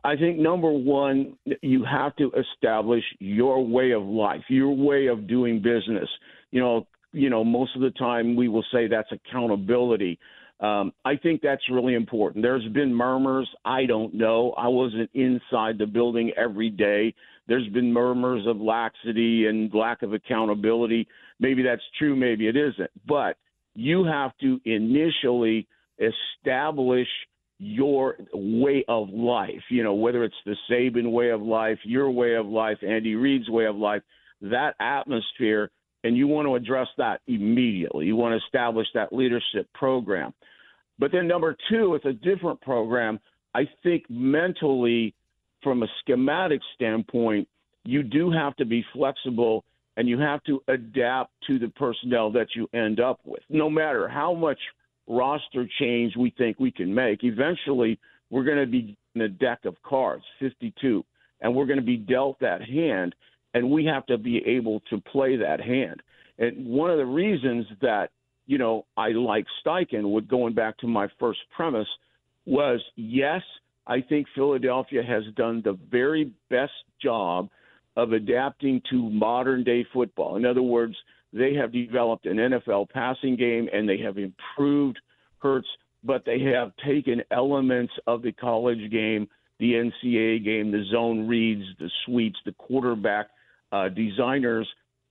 I 0.04 0.16
think 0.16 0.40
number 0.40 0.72
one, 0.72 1.38
you 1.62 1.84
have 1.84 2.16
to 2.16 2.32
establish 2.32 3.04
your 3.20 3.66
way 3.66 3.92
of 3.92 4.04
life, 4.04 4.42
your 4.48 4.76
way 4.76 5.08
of 5.08 5.28
doing 5.28 5.58
business. 5.58 6.08
You 6.52 6.62
know, 6.62 6.88
you 7.12 7.30
know, 7.30 7.44
most 7.44 7.76
of 7.76 7.82
the 7.82 7.92
time 7.92 8.36
we 8.36 8.48
will 8.48 8.64
say 8.72 8.88
that's 8.88 9.12
accountability. 9.12 10.18
Um, 10.62 10.94
I 11.04 11.16
think 11.18 11.42
that's 11.42 11.64
really 11.72 11.96
important. 11.96 12.44
There's 12.44 12.68
been 12.70 12.94
murmurs. 12.94 13.50
I 13.66 13.86
don't 13.86 14.14
know. 14.14 14.54
I 14.58 14.68
wasn't 14.68 15.10
inside 15.14 15.78
the 15.78 15.88
building 15.88 16.32
every 16.38 16.70
day. 16.70 17.14
There's 17.48 17.68
been 17.70 17.92
murmurs 17.92 18.46
of 18.48 18.62
laxity 18.62 19.48
and 19.48 19.74
lack 19.74 20.04
of 20.04 20.14
accountability. 20.14 21.08
Maybe 21.40 21.64
that's 21.64 21.82
true, 21.98 22.16
maybe 22.16 22.48
it 22.48 22.56
isn't. 22.56 22.92
But 23.08 23.38
you 23.74 24.06
have 24.06 24.32
to 24.42 24.62
initially 24.64 25.68
establish 26.00 27.08
your 27.64 28.16
way 28.34 28.84
of 28.88 29.10
life, 29.10 29.62
you 29.70 29.84
know, 29.84 29.94
whether 29.94 30.24
it's 30.24 30.34
the 30.48 30.56
Saban 30.68 31.12
way 31.12 31.30
of 31.30 31.44
life, 31.44 31.78
your 31.84 32.10
way 32.10 32.34
of 32.34 32.48
life, 32.48 32.80
Andy 32.82 33.14
Reid's 33.14 33.52
way 33.52 33.66
of 33.66 33.76
life, 33.76 34.02
that 34.42 34.74
atmosphere, 34.80 35.70
and 36.04 36.18
you 36.18 36.26
want 36.26 36.48
to 36.48 36.56
address 36.56 36.88
that 36.98 37.22
immediately. 37.28 38.08
You 38.08 38.16
want 38.16 38.34
to 38.34 38.44
establish 38.44 38.88
that 38.96 39.14
leadership 39.14 39.72
program. 39.76 40.34
But 40.98 41.12
then, 41.12 41.28
number 41.28 41.56
two, 41.70 41.94
it's 41.94 42.06
a 42.06 42.14
different 42.14 42.60
program. 42.62 43.20
I 43.54 43.70
think 43.84 44.06
mentally, 44.10 45.14
from 45.62 45.84
a 45.84 45.88
schematic 46.00 46.62
standpoint, 46.74 47.48
you 47.84 48.02
do 48.02 48.32
have 48.32 48.56
to 48.56 48.66
be 48.66 48.84
flexible 48.92 49.64
and 49.98 50.10
you 50.10 50.18
have 50.18 50.44
to 50.46 50.64
adapt 50.68 51.32
to 51.46 51.60
the 51.60 51.68
personnel 51.68 52.32
that 52.32 52.48
you 52.56 52.68
end 52.74 53.00
up 53.00 53.20
with, 53.24 53.44
no 53.50 53.70
matter 53.70 54.08
how 54.08 54.34
much 54.34 54.58
roster 55.08 55.68
change 55.80 56.16
we 56.16 56.34
think 56.38 56.60
we 56.60 56.72
can 56.72 56.94
make. 56.94 57.24
Eventually, 57.24 58.00
we're 58.30 58.44
going 58.44 58.60
to 58.60 58.66
be 58.66 58.98
in 59.16 59.22
a 59.22 59.30
deck 59.30 59.60
of 59.66 59.76
cards, 59.84 60.24
52, 60.40 61.04
and 61.42 61.54
we're 61.54 61.66
going 61.66 61.80
to 61.80 61.86
be 61.86 61.98
dealt 61.98 62.40
that 62.40 62.62
hand, 62.62 63.14
and 63.54 63.70
we 63.70 63.86
have 63.86 64.06
to 64.06 64.18
be 64.18 64.38
able 64.46 64.82
to 64.90 65.02
play 65.02 65.36
that 65.38 65.60
hand. 65.60 66.02
And 66.38 66.66
one 66.66 66.90
of 66.90 66.98
the 66.98 67.06
reasons 67.06 67.66
that 67.82 68.10
you 68.48 68.58
know 68.58 68.86
I 68.98 69.10
like 69.10 69.46
Steichen, 69.66 70.12
with 70.12 70.28
going 70.28 70.54
back 70.54 70.78
to 70.80 70.88
my 70.88 71.08
first 71.20 71.40
premise, 71.56 71.88
was 72.46 72.82
yes, 72.96 73.42
I 73.86 74.02
think 74.02 74.28
Philadelphia 74.34 75.04
has 75.04 75.24
done 75.36 75.62
the 75.64 75.78
very 75.92 76.32
best 76.50 76.72
job 77.02 77.50
of 77.98 78.14
adapting 78.14 78.82
to 78.90 79.10
modern 79.10 79.64
day 79.64 79.86
football. 79.94 80.38
In 80.38 80.46
other 80.46 80.62
words, 80.62 80.96
they 81.34 81.54
have 81.56 81.72
developed 81.72 82.26
an 82.26 82.38
NFL 82.38 82.90
passing 82.90 83.36
game 83.36 83.70
and 83.72 83.88
they 83.88 83.98
have 84.00 84.18
improved 84.18 85.00
Hurts, 85.40 85.68
but 86.04 86.24
they 86.26 86.40
have 86.40 86.72
taken 86.86 87.24
elements 87.32 87.94
of 88.06 88.22
the 88.22 88.32
college 88.32 88.92
game, 88.92 89.28
the 89.60 89.74
NCAA 89.74 90.44
game, 90.44 90.72
the 90.72 90.84
zone 90.92 91.28
reads, 91.28 91.64
the 91.80 91.90
sweeps, 92.06 92.38
the 92.46 92.52
quarterback 92.54 93.28
uh, 93.72 93.90
designers, 93.90 94.68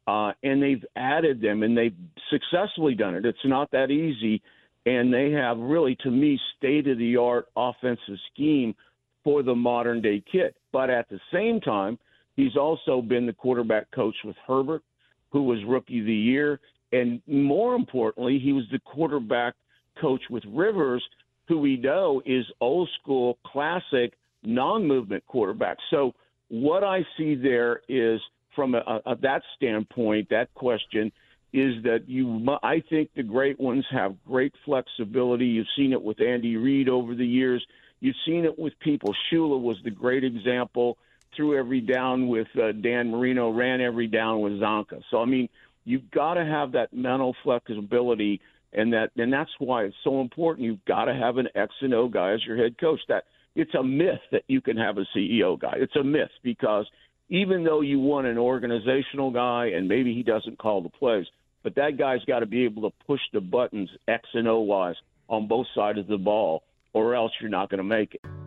uh, 0.07 0.33
and 0.43 0.63
they've 0.63 0.85
added 0.97 1.41
them 1.41 1.63
and 1.63 1.77
they've 1.77 1.97
successfully 2.31 2.95
done 2.95 3.15
it. 3.15 3.25
It's 3.25 3.39
not 3.45 3.71
that 3.73 3.91
easy. 3.91 4.43
And 4.87 5.13
they 5.13 5.31
have 5.33 5.59
really, 5.59 5.97
to 6.03 6.11
me, 6.11 6.39
state 6.57 6.89
of 6.89 6.99
the 6.99 7.17
art 7.17 7.47
offensive 7.57 8.17
scheme 8.33 8.75
for 9.23 9.43
the 9.43 9.55
modern 9.55 10.01
day 10.01 10.23
kid. 10.31 10.55
But 10.73 10.91
at 10.91 11.09
the 11.09 11.21
same 11.33 11.61
time, 11.61 11.99
he's 12.35 12.57
also 12.57 13.03
been 13.03 13.27
the 13.27 13.33
quarterback 13.33 13.91
coach 13.91 14.17
with 14.25 14.37
Herbert 14.47 14.83
who 15.31 15.45
was 15.45 15.59
rookie 15.67 16.01
of 16.01 16.07
the 16.07 16.15
year. 16.15 16.61
And 16.93 17.23
more 17.27 17.75
importantly, 17.75 18.39
he 18.39 18.53
was 18.53 18.65
the 18.71 18.81
quarterback 18.81 19.55
coach 20.01 20.23
with 20.31 20.45
Rivers, 20.47 21.05
who 21.49 21.59
we 21.59 21.77
know 21.77 22.23
is 22.27 22.45
old 22.61 22.89
school, 23.01 23.39
classic, 23.45 24.15
non 24.43 24.87
movement 24.87 25.25
quarterback. 25.27 25.79
So, 25.91 26.15
what 26.49 26.83
I 26.83 27.07
see 27.17 27.37
there 27.37 27.81
is 27.89 28.21
from 28.57 28.75
a, 28.75 29.01
a, 29.07 29.17
that 29.23 29.43
standpoint, 29.57 30.29
that 30.31 30.53
question 30.55 31.13
is 31.53 31.83
that 31.85 32.09
you, 32.09 32.47
I 32.63 32.83
think 32.91 33.11
the 33.15 33.23
great 33.23 33.59
ones 33.59 33.85
have 33.91 34.15
great 34.27 34.53
flexibility. 34.65 35.47
You've 35.47 35.67
seen 35.77 35.93
it 35.93 36.03
with 36.03 36.21
Andy 36.21 36.57
Reid 36.57 36.89
over 36.89 37.15
the 37.15 37.27
years. 37.27 37.65
You've 38.01 38.17
seen 38.27 38.45
it 38.45 38.59
with 38.59 38.73
people. 38.81 39.15
Shula 39.31 39.61
was 39.61 39.77
the 39.85 39.91
great 39.91 40.25
example 40.25 40.99
threw 41.37 41.59
every 41.59 41.81
down 41.81 42.29
with 42.29 42.49
uh, 42.57 42.73
Dan 42.73 43.11
Marino, 43.11 43.51
ran 43.51 43.81
every 43.81 44.07
down 44.07 44.41
with 44.41 44.55
Csonka. 44.55 45.03
So 45.11 45.21
I 45.21 45.25
mean, 45.25 45.49
you've 45.85 46.11
got 46.11 46.35
to 46.35 46.45
have 46.45 46.73
that 46.73 46.93
mental 46.93 47.35
flexibility, 47.43 48.41
and 48.73 48.93
that 48.93 49.11
and 49.17 49.33
that's 49.33 49.51
why 49.59 49.85
it's 49.85 49.97
so 50.05 50.21
important. 50.21 50.67
You've 50.67 50.85
got 50.85 51.07
to 51.07 51.15
have 51.15 51.39
an 51.39 51.49
X 51.55 51.73
and 51.81 51.95
O 51.95 52.09
guy 52.09 52.33
as 52.33 52.45
your 52.45 52.57
head 52.57 52.79
coach. 52.79 53.01
That 53.09 53.25
it's 53.55 53.75
a 53.75 53.83
myth 53.83 54.21
that 54.33 54.45
you 54.49 54.61
can 54.61 54.77
have 54.77 54.99
a 54.99 55.05
CEO 55.17 55.59
guy. 55.59 55.75
It's 55.77 55.97
a 55.97 56.05
myth 56.05 56.31
because 56.43 56.87
even 57.29 57.65
though 57.65 57.81
you 57.81 58.01
want 58.01 58.27
an 58.27 58.39
organizational 58.39 59.31
guy 59.31 59.71
and 59.75 59.89
maybe 59.89 60.15
he 60.15 60.23
doesn't 60.23 60.59
call 60.59 60.83
the 60.83 60.89
plays, 60.89 61.27
but 61.63 61.75
that 61.77 61.99
guy's 61.99 62.25
got 62.25 62.41
to 62.41 62.47
be 62.47 62.65
able 62.65 62.89
to 62.89 62.97
push 63.07 63.21
the 63.33 63.41
buttons 63.41 63.91
X 64.09 64.29
and 64.35 64.49
O 64.49 64.61
wise 64.61 64.97
on 65.29 65.47
both 65.47 65.67
sides 65.75 65.99
of 65.99 66.09
the 66.09 66.19
ball, 66.19 66.63
or 66.93 67.15
else 67.15 67.33
you're 67.41 67.51
not 67.51 67.71
going 67.71 67.79
to 67.79 67.85
make 67.85 68.15
it. 68.15 68.40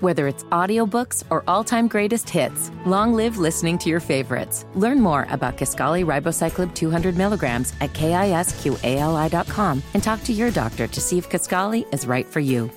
Whether 0.00 0.26
it's 0.26 0.42
audiobooks 0.44 1.22
or 1.30 1.44
all-time 1.46 1.86
greatest 1.86 2.28
hits, 2.28 2.70
long 2.84 3.14
live 3.14 3.38
listening 3.38 3.78
to 3.78 3.88
your 3.88 4.00
favorites. 4.00 4.66
Learn 4.74 5.00
more 5.00 5.26
about 5.30 5.56
Kisqali 5.56 6.04
Ribociclib 6.04 6.74
200 6.74 7.16
milligrams 7.16 7.72
at 7.80 7.92
kisqali.com 7.92 9.82
and 9.94 10.02
talk 10.02 10.22
to 10.24 10.32
your 10.32 10.50
doctor 10.50 10.86
to 10.88 11.00
see 11.00 11.16
if 11.16 11.30
Kisqali 11.30 11.86
is 11.94 12.06
right 12.06 12.26
for 12.26 12.40
you. 12.40 12.70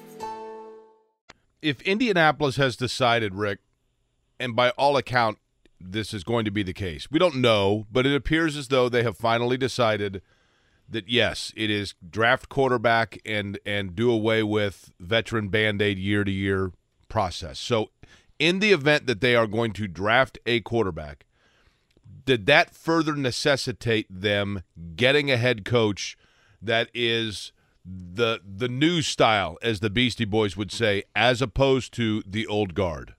If 1.61 1.81
Indianapolis 1.81 2.57
has 2.57 2.77
decided, 2.77 3.33
Rick, 3.33 3.59
and 4.39 4.55
by 4.55 4.69
all 4.71 4.95
account, 4.95 5.39
this 5.81 6.13
is 6.13 6.23
going 6.23 6.45
to 6.45 6.51
be 6.51 6.61
the 6.61 6.73
case. 6.73 7.09
We 7.09 7.17
don't 7.17 7.37
know, 7.37 7.87
but 7.91 8.05
it 8.05 8.15
appears 8.15 8.55
as 8.55 8.67
though 8.67 8.89
they 8.89 9.01
have 9.01 9.17
finally 9.17 9.57
decided 9.57 10.21
that 10.89 11.09
yes, 11.09 11.51
it 11.55 11.69
is 11.69 11.95
draft 12.07 12.47
quarterback 12.49 13.19
and 13.25 13.59
and 13.65 13.95
do 13.95 14.11
away 14.11 14.43
with 14.43 14.91
veteran 14.99 15.49
band-aid 15.49 15.97
year 15.97 16.23
to 16.23 16.31
year 16.31 16.71
process. 17.09 17.59
So, 17.59 17.89
in 18.39 18.59
the 18.59 18.71
event 18.71 19.07
that 19.07 19.21
they 19.21 19.35
are 19.35 19.47
going 19.47 19.73
to 19.73 19.87
draft 19.87 20.37
a 20.45 20.59
quarterback, 20.61 21.25
did 22.25 22.45
that 22.45 22.75
further 22.75 23.15
necessitate 23.15 24.05
them 24.09 24.61
getting 24.95 25.31
a 25.31 25.37
head 25.37 25.65
coach 25.65 26.17
that 26.61 26.89
is 26.93 27.51
the 27.85 28.41
the 28.45 28.67
new 28.67 29.01
style, 29.01 29.57
as 29.61 29.79
the 29.79 29.89
Beastie 29.89 30.25
Boys 30.25 30.57
would 30.57 30.71
say, 30.71 31.03
as 31.15 31.41
opposed 31.41 31.93
to 31.93 32.21
the 32.25 32.45
old 32.47 32.73
guard? 32.73 33.15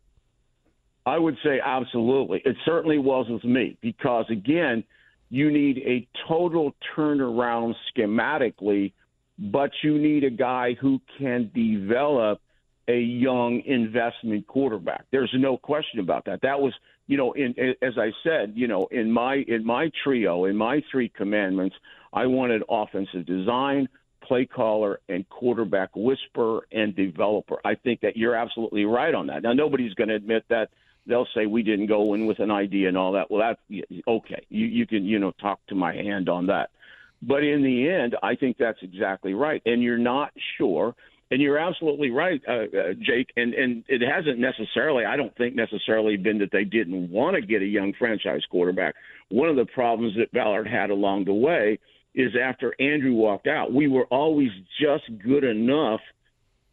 I 1.06 1.18
would 1.18 1.38
say 1.42 1.58
absolutely. 1.64 2.42
It 2.44 2.56
certainly 2.66 2.98
was 2.98 3.26
with 3.30 3.44
me 3.44 3.78
because 3.80 4.26
again, 4.28 4.84
you 5.30 5.50
need 5.50 5.78
a 5.78 6.06
total 6.28 6.74
turnaround 6.94 7.74
schematically, 7.90 8.92
but 9.38 9.70
you 9.82 9.98
need 9.98 10.24
a 10.24 10.30
guy 10.30 10.74
who 10.74 11.00
can 11.18 11.50
develop 11.54 12.42
a 12.88 12.98
young 12.98 13.60
investment 13.66 14.46
quarterback. 14.46 15.04
There's 15.12 15.32
no 15.34 15.56
question 15.58 16.00
about 16.00 16.24
that. 16.24 16.40
That 16.42 16.58
was, 16.60 16.72
you 17.06 17.16
know, 17.16 17.32
in 17.32 17.54
as 17.82 17.94
I 17.98 18.10
said, 18.24 18.54
you 18.56 18.66
know, 18.66 18.88
in 18.90 19.12
my 19.12 19.44
in 19.46 19.64
my 19.64 19.90
trio, 20.02 20.46
in 20.46 20.56
my 20.56 20.82
three 20.90 21.10
commandments, 21.10 21.76
I 22.12 22.26
wanted 22.26 22.62
offensive 22.68 23.26
design, 23.26 23.88
play 24.22 24.46
caller, 24.46 25.00
and 25.08 25.28
quarterback 25.28 25.90
whisperer 25.94 26.66
and 26.72 26.96
developer. 26.96 27.58
I 27.64 27.74
think 27.74 28.00
that 28.00 28.16
you're 28.16 28.34
absolutely 28.34 28.86
right 28.86 29.14
on 29.14 29.26
that. 29.26 29.42
Now 29.42 29.52
nobody's 29.52 29.94
going 29.94 30.08
to 30.08 30.16
admit 30.16 30.44
that. 30.48 30.70
They'll 31.06 31.28
say 31.34 31.46
we 31.46 31.62
didn't 31.62 31.86
go 31.86 32.12
in 32.12 32.26
with 32.26 32.38
an 32.38 32.50
idea 32.50 32.88
and 32.88 32.98
all 32.98 33.12
that. 33.12 33.30
Well, 33.30 33.40
that's 33.40 33.82
okay. 34.06 34.44
You 34.48 34.66
you 34.66 34.86
can 34.86 35.04
you 35.04 35.18
know 35.18 35.32
talk 35.40 35.60
to 35.68 35.74
my 35.74 35.94
hand 35.94 36.28
on 36.28 36.46
that. 36.46 36.70
But 37.20 37.42
in 37.42 37.62
the 37.62 37.90
end, 37.90 38.16
I 38.22 38.36
think 38.36 38.58
that's 38.58 38.78
exactly 38.82 39.34
right. 39.34 39.60
And 39.66 39.82
you're 39.82 39.98
not 39.98 40.32
sure 40.56 40.94
And 41.30 41.42
you're 41.42 41.58
absolutely 41.58 42.10
right, 42.10 42.40
uh, 42.48 42.52
uh, 42.52 42.92
Jake. 43.00 43.30
And 43.36 43.52
and 43.54 43.84
it 43.86 44.00
hasn't 44.00 44.38
necessarily, 44.38 45.04
I 45.04 45.16
don't 45.16 45.36
think 45.36 45.54
necessarily 45.54 46.16
been 46.16 46.38
that 46.38 46.52
they 46.52 46.64
didn't 46.64 47.10
want 47.10 47.36
to 47.36 47.42
get 47.42 47.60
a 47.60 47.66
young 47.66 47.92
franchise 47.98 48.42
quarterback. 48.50 48.94
One 49.28 49.48
of 49.48 49.56
the 49.56 49.66
problems 49.66 50.14
that 50.16 50.32
Ballard 50.32 50.66
had 50.66 50.90
along 50.90 51.26
the 51.26 51.34
way 51.34 51.78
is 52.14 52.32
after 52.40 52.74
Andrew 52.80 53.12
walked 53.12 53.46
out, 53.46 53.72
we 53.72 53.88
were 53.88 54.06
always 54.06 54.50
just 54.80 55.04
good 55.22 55.44
enough 55.44 56.00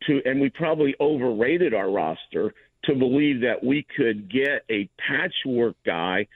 to, 0.08 0.22
and 0.26 0.40
we 0.40 0.50
probably 0.50 0.96
overrated 1.00 1.74
our 1.74 1.92
roster 1.92 2.54
to 2.86 2.96
believe 2.96 3.42
that 3.42 3.64
we 3.64 3.86
could 3.96 4.32
get 4.32 4.64
a 4.70 4.90
patchwork 4.98 5.76
guy 5.86 6.28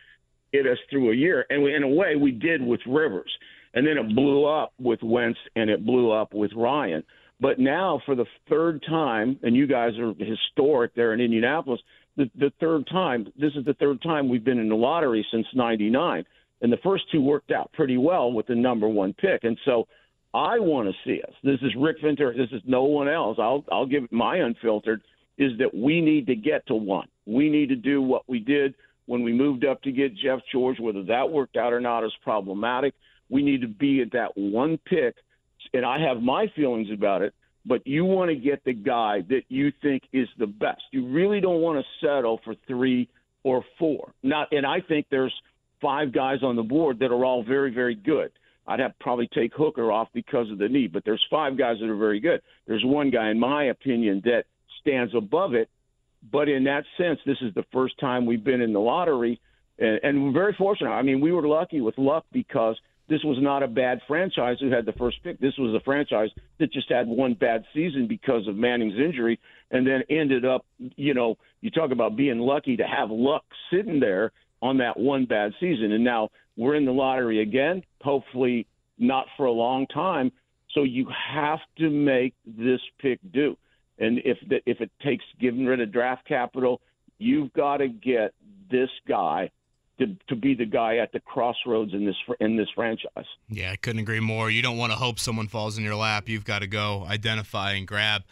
get 0.52 0.66
us 0.66 0.78
through 0.90 1.12
a 1.12 1.16
year. 1.16 1.46
And 1.50 1.64
we, 1.64 1.76
in 1.76 1.84
a 1.84 1.88
way, 1.88 2.16
we 2.16 2.32
did 2.32 2.62
with 2.62 2.82
Rivers. 2.88 3.32
And 3.74 3.86
then 3.86 3.98
it 3.98 4.16
blew 4.16 4.46
up 4.46 4.74
with 4.80 5.00
Wentz 5.04 5.40
and 5.56 5.70
it 5.70 5.86
blew 5.86 6.12
up 6.12 6.34
with 6.34 6.52
Ryan. 6.56 7.04
But 7.40 7.60
now, 7.60 8.02
for 8.06 8.16
the 8.16 8.26
third 8.50 8.84
time, 8.88 9.40
and 9.44 9.56
you 9.56 9.66
guys 9.66 9.94
are 9.98 10.14
historic 10.14 10.94
there 10.96 11.14
in 11.14 11.22
Indianapolis, 11.22 11.80
the, 12.18 12.30
the 12.36 12.52
third 12.60 12.88
time, 12.88 13.32
this 13.40 13.54
is 13.56 13.64
the 13.64 13.76
third 13.76 14.02
time 14.02 14.28
we've 14.28 14.44
been 14.44 14.60
in 14.60 14.68
the 14.68 14.76
lottery 14.76 15.26
since 15.32 15.48
99. 15.54 16.26
And 16.62 16.72
the 16.72 16.78
first 16.84 17.04
two 17.12 17.22
worked 17.22 17.52
out 17.52 17.72
pretty 17.72 17.98
well 17.98 18.34
with 18.34 18.48
the 18.48 18.56
number 18.56 18.90
one 18.90 19.14
pick. 19.14 19.46
And 19.46 19.58
so 19.64 19.88
I 20.34 20.60
want 20.60 20.90
to 20.90 20.96
see 21.06 21.22
us. 21.22 21.34
This 21.42 21.60
is 21.62 21.74
Rick 21.78 21.98
Venturi. 22.04 22.38
This 22.38 22.52
is 22.52 22.62
no 22.66 22.84
one 22.84 23.08
else. 23.08 23.38
I'll, 23.40 23.64
I'll 23.72 23.86
give 23.86 24.12
my 24.12 24.38
unfiltered 24.38 25.02
is 25.38 25.58
that 25.60 25.74
we 25.74 26.02
need 26.02 26.28
to 26.28 26.36
get 26.36 26.68
to 26.68 26.76
one. 26.76 27.08
We 27.26 27.50
need 27.50 27.70
to 27.70 27.78
do 27.78 28.02
what 28.02 28.24
we 28.28 28.40
did 28.40 28.76
when 29.06 29.24
we 29.24 29.32
moved 29.32 29.64
up 29.64 29.82
to 29.84 29.92
get 29.94 30.14
Jeff 30.16 30.40
George, 30.52 30.80
whether 30.80 31.04
that 31.06 31.32
worked 31.32 31.56
out 31.56 31.72
or 31.72 31.80
not 31.80 32.04
is 32.04 32.12
problematic. 32.22 32.94
We 33.30 33.42
need 33.42 33.62
to 33.62 33.68
be 33.68 34.02
at 34.02 34.12
that 34.12 34.32
one 34.36 34.78
pick 34.86 35.16
and 35.74 35.86
I 35.86 36.00
have 36.00 36.22
my 36.22 36.48
feelings 36.56 36.90
about 36.94 37.22
it, 37.22 37.34
but 37.66 37.86
you 37.86 38.06
want 38.06 38.30
to 38.30 38.36
get 38.36 38.64
the 38.64 38.74
guy 38.74 39.22
that 39.30 39.44
you 39.50 39.72
think 39.82 40.04
is 40.14 40.28
the 40.38 40.48
best. 40.48 40.82
You 40.92 41.08
really 41.08 41.40
don't 41.40 41.62
want 41.62 41.84
to 41.84 42.06
settle 42.06 42.40
for 42.44 42.56
three 42.68 43.10
or 43.44 43.64
four. 43.78 44.14
Not, 44.24 44.52
and 44.52 44.66
I 44.66 44.82
think 44.82 45.08
there's 45.10 45.34
five 45.82 46.12
guys 46.12 46.40
on 46.44 46.56
the 46.56 46.64
board 46.64 47.00
that 47.00 47.12
are 47.12 47.26
all 47.26 47.44
very, 47.44 47.74
very 47.74 47.96
good. 47.96 48.32
I'd 48.68 48.80
have 48.80 48.98
probably 49.00 49.28
take 49.34 49.54
Hooker 49.56 49.92
off 49.92 50.10
because 50.14 50.52
of 50.52 50.60
the 50.60 50.70
knee, 50.70 50.88
but 50.88 51.04
there's 51.04 51.24
five 51.30 51.58
guys 51.58 51.78
that 51.80 51.90
are 51.90 51.96
very 51.96 52.20
good. 52.20 52.42
There's 52.68 52.84
one 52.86 53.10
guy, 53.10 53.30
in 53.32 53.40
my 53.40 53.66
opinion, 53.66 54.22
that 54.26 54.44
stands 54.82 55.14
above 55.16 55.54
it. 55.54 55.70
But 56.32 56.50
in 56.50 56.66
that 56.66 56.84
sense, 56.98 57.20
this 57.26 57.38
is 57.42 57.54
the 57.56 57.64
first 57.72 57.98
time 58.00 58.26
we've 58.26 58.44
been 58.44 58.62
in 58.62 58.74
the 58.74 58.80
lottery, 58.80 59.40
and, 59.80 60.00
and 60.04 60.24
we're 60.24 60.34
very 60.34 60.54
fortunate. 60.54 60.92
I 60.92 61.02
mean, 61.02 61.22
we 61.22 61.32
were 61.32 61.48
lucky 61.48 61.82
with 61.82 61.98
luck 61.98 62.26
because 62.32 62.78
this 63.10 63.24
was 63.24 63.38
not 63.42 63.64
a 63.64 63.68
bad 63.68 64.00
franchise 64.08 64.58
who 64.60 64.70
had 64.70 64.86
the 64.86 64.94
first 64.94 65.18
pick. 65.24 65.40
This 65.40 65.58
was 65.58 65.74
a 65.74 65.84
franchise 65.84 66.30
that 66.60 66.72
just 66.72 66.90
had 66.90 67.08
one 67.08 67.34
bad 67.34 67.64
season 67.74 68.08
because 68.08 68.48
of 68.48 68.56
Manning's 68.56 68.98
injury 68.98 69.40
and 69.72 69.86
then 69.86 70.04
ended 70.10 70.46
up, 70.46 70.66
you 70.78 71.16
know, 71.16 71.36
you 71.62 71.72
talk 71.72 71.92
about 71.92 72.16
being 72.16 72.40
lucky 72.40 72.78
to 72.78 72.84
have 72.86 73.10
luck 73.10 73.44
sitting 73.72 74.00
there 74.00 74.32
on 74.62 74.78
that 74.78 74.98
one 74.98 75.26
bad 75.26 75.54
season. 75.60 75.92
And 75.92 76.04
now 76.04 76.30
we're 76.56 76.76
in 76.76 76.86
the 76.86 76.92
lottery 76.92 77.42
again, 77.42 77.84
hopefully 78.02 78.68
not 79.00 79.26
for 79.36 79.46
a 79.46 79.52
long 79.52 79.88
time. 79.88 80.32
So 80.74 80.84
you 80.84 81.08
have 81.34 81.60
to 81.80 81.90
make 81.90 82.36
this 82.46 82.82
pick 83.00 83.20
do. 83.32 83.58
And 83.98 84.20
if 84.24 84.38
the, 84.48 84.62
if 84.66 84.82
it 84.82 84.92
takes 85.04 85.26
getting 85.42 85.66
rid 85.66 85.82
of 85.82 85.92
draft 85.92 86.28
capital, 86.28 86.80
you've 87.18 87.52
got 87.54 87.78
to 87.78 87.88
get 87.88 88.34
this 88.70 88.90
guy 89.08 89.50
to, 90.00 90.16
to 90.28 90.36
be 90.36 90.54
the 90.56 90.66
guy 90.66 90.98
at 90.98 91.12
the 91.12 91.20
crossroads 91.20 91.94
in 91.94 92.06
this 92.06 92.16
in 92.40 92.56
this 92.58 92.68
franchise. 92.74 93.26
Yeah, 93.50 93.72
I 93.72 93.76
couldn't 93.76 94.02
agree 94.02 94.20
more. 94.20 94.50
You 94.50 94.62
don't 94.62 94.78
want 94.78 94.92
to 94.92 94.98
hope 94.98 95.20
someone 95.20 95.48
falls 95.48 95.78
in 95.78 95.84
your 95.84 95.96
lap. 95.96 96.28
You've 96.28 96.46
got 96.46 96.60
to 96.60 96.68
go 96.68 97.06
identify 97.08 97.74
and 97.74 97.88
grab 97.88 98.24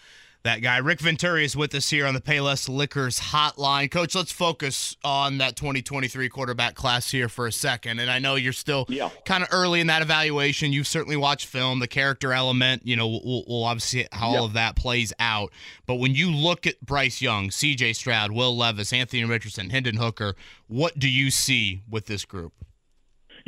that 0.47 0.61
guy. 0.61 0.77
Rick 0.77 1.01
Venturi 1.01 1.43
is 1.43 1.57
with 1.57 1.75
us 1.75 1.89
here 1.89 2.05
on 2.07 2.13
the 2.13 2.21
Payless 2.21 2.69
Liquors 2.69 3.19
hotline. 3.19 3.91
Coach, 3.91 4.15
let's 4.15 4.31
focus 4.31 4.95
on 5.03 5.39
that 5.39 5.57
2023 5.57 6.29
quarterback 6.29 6.73
class 6.73 7.11
here 7.11 7.27
for 7.27 7.47
a 7.47 7.51
second. 7.51 7.99
And 7.99 8.09
I 8.09 8.19
know 8.19 8.35
you're 8.35 8.53
still 8.53 8.85
yeah. 8.87 9.09
kind 9.25 9.43
of 9.43 9.49
early 9.51 9.81
in 9.81 9.87
that 9.87 10.01
evaluation. 10.01 10.71
You've 10.71 10.87
certainly 10.87 11.17
watched 11.17 11.47
film, 11.47 11.79
the 11.79 11.87
character 11.87 12.31
element, 12.31 12.83
you 12.85 12.95
know, 12.95 13.07
we'll, 13.07 13.43
we'll 13.45 13.63
obviously 13.65 14.07
how 14.13 14.31
yeah. 14.31 14.39
all 14.39 14.45
of 14.45 14.53
that 14.53 14.77
plays 14.77 15.11
out. 15.19 15.51
But 15.85 15.95
when 15.95 16.15
you 16.15 16.31
look 16.31 16.65
at 16.65 16.79
Bryce 16.79 17.21
Young, 17.21 17.49
CJ 17.49 17.97
Stroud, 17.97 18.31
Will 18.31 18.55
Levis, 18.55 18.93
Anthony 18.93 19.25
Richardson, 19.25 19.69
Hendon 19.69 19.97
Hooker, 19.97 20.35
what 20.67 20.97
do 20.97 21.09
you 21.09 21.29
see 21.29 21.81
with 21.89 22.05
this 22.05 22.23
group? 22.23 22.53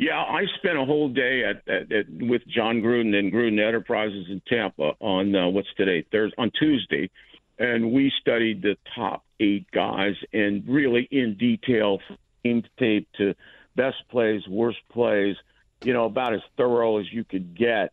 Yeah, 0.00 0.16
I 0.16 0.46
spent 0.56 0.78
a 0.78 0.84
whole 0.86 1.10
day 1.10 1.44
at, 1.44 1.56
at, 1.68 1.92
at 1.92 2.06
with 2.08 2.40
John 2.48 2.80
Gruden 2.80 3.14
and 3.14 3.30
Gruden 3.30 3.60
Enterprises 3.62 4.28
in 4.30 4.40
Tampa 4.48 4.92
on 4.98 5.36
uh, 5.36 5.48
what's 5.48 5.68
today 5.76 6.06
Thursday 6.10 6.34
on 6.38 6.50
Tuesday, 6.58 7.10
and 7.58 7.92
we 7.92 8.10
studied 8.18 8.62
the 8.62 8.78
top 8.96 9.24
eight 9.40 9.70
guys 9.72 10.14
and 10.32 10.66
really 10.66 11.06
in 11.10 11.36
detail, 11.36 11.98
game 12.42 12.62
tape 12.78 13.08
to 13.18 13.34
best 13.76 13.96
plays, 14.10 14.40
worst 14.48 14.78
plays, 14.90 15.36
you 15.84 15.92
know, 15.92 16.06
about 16.06 16.32
as 16.32 16.40
thorough 16.56 16.96
as 16.96 17.04
you 17.12 17.22
could 17.22 17.54
get. 17.54 17.92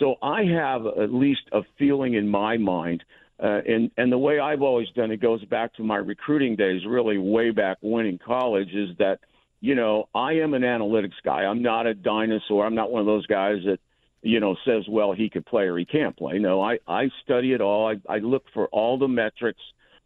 So 0.00 0.16
I 0.20 0.42
have 0.46 0.84
at 0.86 1.14
least 1.14 1.42
a 1.52 1.60
feeling 1.78 2.14
in 2.14 2.26
my 2.26 2.56
mind. 2.56 3.04
Uh, 3.38 3.60
and 3.64 3.92
and 3.96 4.10
the 4.10 4.18
way 4.18 4.40
I've 4.40 4.62
always 4.62 4.88
done 4.96 5.12
it 5.12 5.20
goes 5.20 5.44
back 5.44 5.74
to 5.74 5.84
my 5.84 5.98
recruiting 5.98 6.56
days, 6.56 6.84
really 6.84 7.16
way 7.16 7.52
back 7.52 7.78
when 7.80 8.06
in 8.06 8.18
college, 8.18 8.74
is 8.74 8.96
that 8.98 9.20
you 9.64 9.74
know, 9.74 10.10
I 10.14 10.34
am 10.34 10.52
an 10.52 10.60
analytics 10.60 11.22
guy. 11.24 11.46
I'm 11.46 11.62
not 11.62 11.86
a 11.86 11.94
dinosaur. 11.94 12.66
I'm 12.66 12.74
not 12.74 12.90
one 12.90 13.00
of 13.00 13.06
those 13.06 13.24
guys 13.24 13.62
that, 13.64 13.80
you 14.20 14.38
know, 14.38 14.56
says, 14.62 14.84
well, 14.86 15.12
he 15.12 15.30
could 15.30 15.46
play 15.46 15.62
or 15.62 15.78
he 15.78 15.86
can't 15.86 16.14
play. 16.14 16.38
No, 16.38 16.60
I, 16.60 16.80
I 16.86 17.08
study 17.24 17.54
it 17.54 17.62
all. 17.62 17.88
I, 17.88 17.94
I 18.06 18.18
look 18.18 18.44
for 18.52 18.66
all 18.66 18.98
the 18.98 19.08
metrics. 19.08 19.62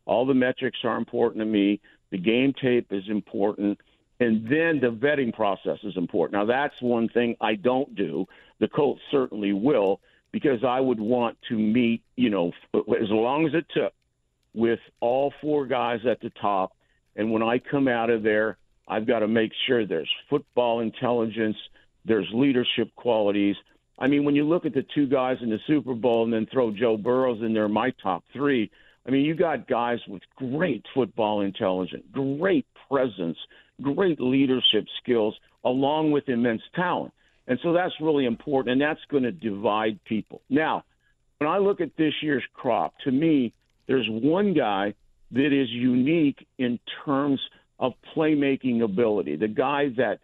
All 0.07 0.25
the 0.27 0.33
metrics 0.33 0.79
are 0.85 0.97
important 0.97 1.41
to 1.41 1.45
me. 1.45 1.81
The 2.11 2.19
game 2.19 2.53
tape 2.53 2.93
is 2.93 3.09
important. 3.09 3.81
And 4.21 4.45
then 4.45 4.79
the 4.79 4.93
vetting 4.93 5.35
process 5.35 5.79
is 5.83 5.97
important. 5.97 6.39
Now, 6.39 6.45
that's 6.45 6.81
one 6.81 7.09
thing 7.09 7.35
I 7.41 7.57
don't 7.57 7.97
do. 7.97 8.27
The 8.61 8.69
Colts 8.69 9.03
certainly 9.11 9.55
will 9.55 9.99
because 10.31 10.63
I 10.63 10.79
would 10.79 11.01
want 11.01 11.37
to 11.49 11.59
meet, 11.59 12.05
you 12.15 12.31
know, 12.31 12.53
as 12.75 13.11
long 13.11 13.45
as 13.49 13.55
it 13.55 13.67
took 13.75 13.93
with 14.55 14.79
all 15.01 15.33
four 15.41 15.67
guys 15.67 16.07
at 16.09 16.21
the 16.21 16.31
top. 16.31 16.77
And 17.17 17.33
when 17.33 17.43
I 17.43 17.59
come 17.59 17.89
out 17.89 18.11
of 18.11 18.23
there, 18.23 18.57
I've 18.89 19.07
got 19.07 19.21
to 19.21 19.29
make 19.29 19.53
sure 19.67 19.87
there's 19.87 20.11
football 20.31 20.81
intelligence, 20.81 21.57
there's 22.05 22.29
leadership 22.33 22.95
qualities. 22.97 23.57
I 23.99 24.09
mean, 24.09 24.25
when 24.25 24.35
you 24.35 24.45
look 24.45 24.65
at 24.65 24.75
the 24.75 24.87
two 24.95 25.07
guys 25.07 25.37
in 25.43 25.51
the 25.51 25.59
Super 25.67 25.95
Bowl 25.95 26.25
and 26.25 26.33
then 26.33 26.47
throw 26.51 26.71
Joe 26.71 26.97
Burrows 26.97 27.43
in 27.43 27.53
there, 27.53 27.69
my 27.69 27.93
top 28.03 28.25
three, 28.33 28.71
I 29.07 29.11
mean, 29.11 29.25
you 29.25 29.35
got 29.35 29.69
guys 29.69 29.99
with 30.09 30.23
great 30.37 30.85
football 30.95 31.41
intelligence, 31.43 32.05
great 32.13 32.67
presence, 32.89 33.39
great 33.83 34.21
leadership 34.21 34.87
skills, 35.03 35.35
along 35.65 36.13
with 36.13 36.29
immense 36.29 36.63
talent. 36.75 37.13
And 37.47 37.59
so 37.63 37.73
that's 37.73 37.95
really 38.01 38.27
important, 38.27 38.73
and 38.73 38.81
that's 38.81 39.05
going 39.11 39.23
to 39.23 39.33
divide 39.33 40.03
people. 40.05 40.43
Now, 40.51 40.85
when 41.39 41.49
I 41.49 41.59
look 41.59 41.81
at 41.81 41.97
this 41.97 42.13
year's 42.23 42.45
crop, 42.55 42.95
to 43.05 43.11
me, 43.11 43.55
there's 43.87 44.07
one 44.09 44.55
guy 44.55 44.95
that 45.31 45.53
is 45.53 45.69
unique 45.71 46.47
in 46.59 46.79
terms 47.05 47.41
of 47.79 47.93
playmaking 48.15 48.83
ability, 48.83 49.37
the 49.37 49.49
guy 49.49 49.89
that 49.97 50.19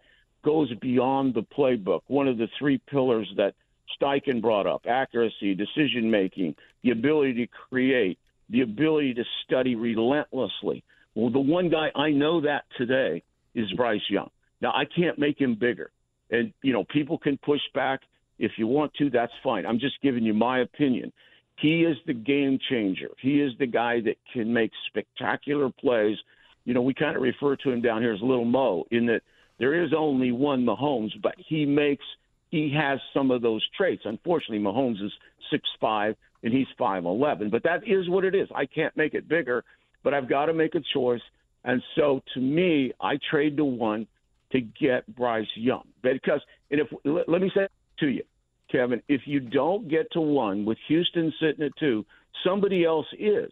goes 0.45 0.71
beyond 0.75 1.33
the 1.33 1.41
playbook. 1.41 2.01
One 2.07 2.27
of 2.27 2.37
the 2.37 2.47
three 2.59 2.79
pillars 2.89 3.27
that 3.35 3.55
Steichen 3.99 4.41
brought 4.41 4.67
up 4.67 4.85
accuracy, 4.87 5.55
decision 5.55 6.09
making, 6.09 6.55
the 6.83 6.91
ability 6.91 7.33
to 7.33 7.47
create, 7.47 8.19
the 8.49 8.61
ability 8.61 9.15
to 9.15 9.23
study 9.43 9.75
relentlessly. 9.75 10.83
Well, 11.15 11.31
the 11.31 11.39
one 11.39 11.69
guy 11.69 11.89
I 11.95 12.11
know 12.11 12.41
that 12.41 12.65
today 12.77 13.23
is 13.55 13.71
Bryce 13.73 14.01
Young. 14.09 14.29
Now, 14.61 14.71
I 14.71 14.83
can't 14.85 15.17
make 15.17 15.39
him 15.39 15.55
bigger. 15.55 15.91
And, 16.29 16.53
you 16.61 16.73
know, 16.73 16.83
people 16.83 17.17
can 17.17 17.37
push 17.37 17.61
back. 17.73 18.01
If 18.37 18.51
you 18.57 18.67
want 18.67 18.93
to, 18.95 19.09
that's 19.09 19.31
fine. 19.43 19.65
I'm 19.65 19.79
just 19.79 20.01
giving 20.01 20.23
you 20.23 20.33
my 20.33 20.59
opinion. 20.59 21.11
He 21.57 21.83
is 21.83 21.95
the 22.05 22.13
game 22.13 22.59
changer. 22.69 23.09
He 23.21 23.41
is 23.41 23.53
the 23.57 23.67
guy 23.67 24.01
that 24.01 24.17
can 24.33 24.53
make 24.53 24.71
spectacular 24.87 25.69
plays 25.69 26.17
you 26.65 26.73
know, 26.73 26.81
we 26.81 26.93
kind 26.93 27.15
of 27.15 27.21
refer 27.21 27.55
to 27.55 27.71
him 27.71 27.81
down 27.81 28.01
here 28.01 28.13
as 28.13 28.21
Little 28.21 28.45
Mo 28.45 28.85
in 28.91 29.05
that 29.05 29.21
there 29.59 29.83
is 29.83 29.91
only 29.95 30.31
one 30.31 30.65
Mahomes, 30.65 31.11
but 31.21 31.35
he 31.37 31.65
makes 31.65 32.03
he 32.49 32.73
has 32.75 32.99
some 33.13 33.31
of 33.31 33.41
those 33.41 33.65
traits. 33.77 34.03
Unfortunately, 34.05 34.59
Mahomes 34.59 35.03
is 35.03 35.11
six 35.51 35.63
five 35.79 36.15
and 36.43 36.53
he's 36.53 36.67
five 36.77 37.05
eleven, 37.05 37.49
but 37.49 37.63
that 37.63 37.87
is 37.87 38.09
what 38.09 38.25
it 38.25 38.35
is. 38.35 38.49
I 38.53 38.65
can't 38.65 38.95
make 38.97 39.13
it 39.13 39.27
bigger, 39.27 39.63
but 40.03 40.13
I've 40.13 40.29
got 40.29 40.47
to 40.47 40.53
make 40.53 40.75
a 40.75 40.81
choice. 40.93 41.21
And 41.63 41.81
so, 41.95 42.21
to 42.33 42.39
me, 42.39 42.91
I 43.01 43.17
trade 43.31 43.57
to 43.57 43.65
one 43.65 44.07
to 44.51 44.61
get 44.61 45.07
Bryce 45.15 45.47
Young 45.55 45.87
because, 46.03 46.41
and 46.69 46.81
if 46.81 46.87
let, 47.03 47.27
let 47.29 47.41
me 47.41 47.51
say 47.55 47.67
to 47.99 48.07
you, 48.07 48.23
Kevin, 48.71 49.01
if 49.07 49.21
you 49.25 49.39
don't 49.39 49.87
get 49.87 50.11
to 50.11 50.21
one 50.21 50.65
with 50.65 50.77
Houston 50.87 51.33
sitting 51.39 51.65
at 51.65 51.71
two, 51.79 52.05
somebody 52.43 52.83
else 52.85 53.07
is. 53.17 53.51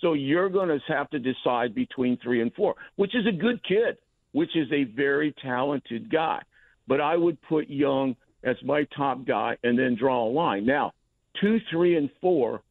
So 0.00 0.12
you're 0.12 0.48
going 0.48 0.68
to 0.68 0.78
have 0.88 1.10
to 1.10 1.18
decide 1.18 1.74
between 1.74 2.18
three 2.22 2.42
and 2.42 2.52
four, 2.54 2.74
which 2.96 3.14
is 3.14 3.26
a 3.26 3.32
good 3.32 3.62
kid, 3.64 3.96
which 4.32 4.54
is 4.54 4.68
a 4.72 4.84
very 4.84 5.34
talented 5.42 6.10
guy. 6.10 6.42
But 6.86 7.00
I 7.00 7.16
would 7.16 7.40
put 7.42 7.68
Young 7.68 8.16
as 8.44 8.56
my 8.62 8.86
top 8.96 9.26
guy 9.26 9.56
and 9.64 9.78
then 9.78 9.96
draw 9.98 10.26
a 10.26 10.30
line. 10.30 10.66
Now, 10.66 10.92
two, 11.40 11.58
three, 11.70 11.96
and 11.96 12.10
four 12.20 12.62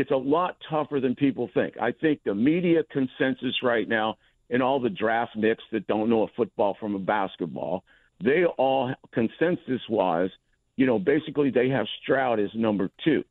it's 0.00 0.10
a 0.10 0.16
lot 0.16 0.56
tougher 0.70 0.98
than 0.98 1.14
people 1.14 1.50
think. 1.52 1.74
I 1.78 1.92
think 1.92 2.20
the 2.24 2.34
media 2.34 2.82
consensus 2.90 3.54
right 3.62 3.86
now 3.86 4.16
and 4.48 4.62
all 4.62 4.80
the 4.80 4.88
draft 4.88 5.36
nicks 5.36 5.62
that 5.72 5.86
don't 5.88 6.08
know 6.08 6.22
a 6.22 6.28
football 6.36 6.74
from 6.80 6.94
a 6.94 6.98
basketball, 6.98 7.84
they 8.24 8.44
all 8.56 8.94
consensus 9.12 9.82
wise, 9.90 10.30
you 10.76 10.86
know, 10.86 10.98
basically 10.98 11.50
they 11.50 11.68
have 11.68 11.86
Stroud 12.02 12.40
as 12.40 12.48
number 12.54 12.88
two. 13.04 13.22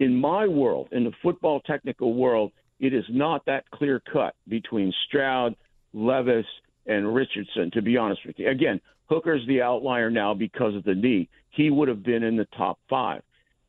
In 0.00 0.14
my 0.14 0.48
world, 0.48 0.88
in 0.90 1.04
the 1.04 1.12
football 1.22 1.60
technical 1.60 2.14
world, 2.14 2.50
it 2.80 2.94
is 2.94 3.04
not 3.08 3.44
that 3.46 3.70
clear 3.70 4.00
cut 4.12 4.34
between 4.46 4.92
Stroud, 5.06 5.56
Levis, 5.92 6.46
and 6.86 7.14
Richardson, 7.14 7.70
to 7.72 7.82
be 7.82 7.96
honest 7.96 8.20
with 8.26 8.38
you. 8.38 8.48
Again, 8.48 8.80
Hooker's 9.06 9.46
the 9.46 9.62
outlier 9.62 10.10
now 10.10 10.34
because 10.34 10.74
of 10.74 10.84
the 10.84 10.94
knee. 10.94 11.28
He 11.50 11.70
would 11.70 11.88
have 11.88 12.02
been 12.02 12.22
in 12.22 12.36
the 12.36 12.46
top 12.56 12.78
five. 12.88 13.22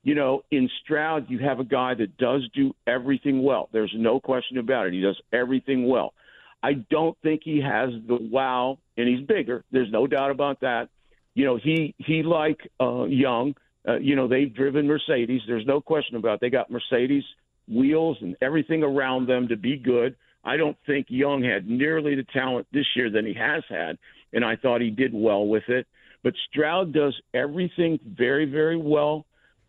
You 0.04 0.16
know, 0.16 0.44
in 0.52 0.70
Stroud, 0.84 1.30
you 1.30 1.40
have 1.40 1.60
a 1.60 1.66
guy 1.66 1.94
that 1.96 2.18
does 2.18 2.48
do 2.54 2.74
everything 2.88 3.44
well. 3.44 3.70
There's 3.72 3.94
no 3.96 4.20
question 4.20 4.58
about 4.58 4.88
it. 4.88 4.94
He 4.94 5.02
does 5.02 5.20
everything 5.34 5.88
well. 5.88 6.14
I 6.62 6.74
don't 6.74 7.18
think 7.22 7.42
he 7.44 7.62
has 7.62 7.90
the 8.08 8.18
wow, 8.20 8.80
and 8.98 9.08
he's 9.08 9.26
bigger. 9.26 9.64
There's 9.72 9.92
no 9.92 10.08
doubt 10.08 10.32
about 10.32 10.62
that. 10.62 10.90
You 11.34 11.46
know, 11.46 11.58
he 11.58 11.96
he 11.98 12.24
like 12.24 12.60
uh, 12.80 13.06
Young. 13.06 13.56
Uh, 13.88 13.98
you 13.98 14.16
know, 14.16 14.28
they've 14.28 14.54
driven 14.54 14.88
Mercedes. 14.88 15.42
There's 15.48 15.66
no 15.66 15.80
question 15.80 16.18
about 16.18 16.36
it. 16.36 16.42
They 16.42 16.50
got 16.50 16.70
Mercedes 16.70 17.24
wheels 17.70 18.18
and 18.22 18.36
everything 18.42 18.84
around 18.84 19.28
them 19.28 19.48
to 19.48 19.56
be 19.56 19.78
good. 19.78 20.16
I 20.44 20.58
don't 20.58 20.78
think 20.86 21.08
Young 21.10 21.44
had 21.44 21.68
nearly 21.68 22.16
the 22.16 22.26
talent 22.34 22.68
this 22.72 22.86
year 22.96 23.10
than 23.10 23.26
he 23.26 23.34
has 23.34 23.64
had, 23.70 23.98
and 24.34 24.44
I 24.44 24.56
thought 24.56 24.82
he 24.82 24.90
did 24.90 25.12
well 25.14 25.46
with 25.46 25.68
it. 25.68 25.86
But 26.24 26.34
Stroud 26.50 26.94
does 26.94 27.16
everything 27.34 28.00
very, 28.06 28.46
very 28.46 28.78
well. 28.78 29.26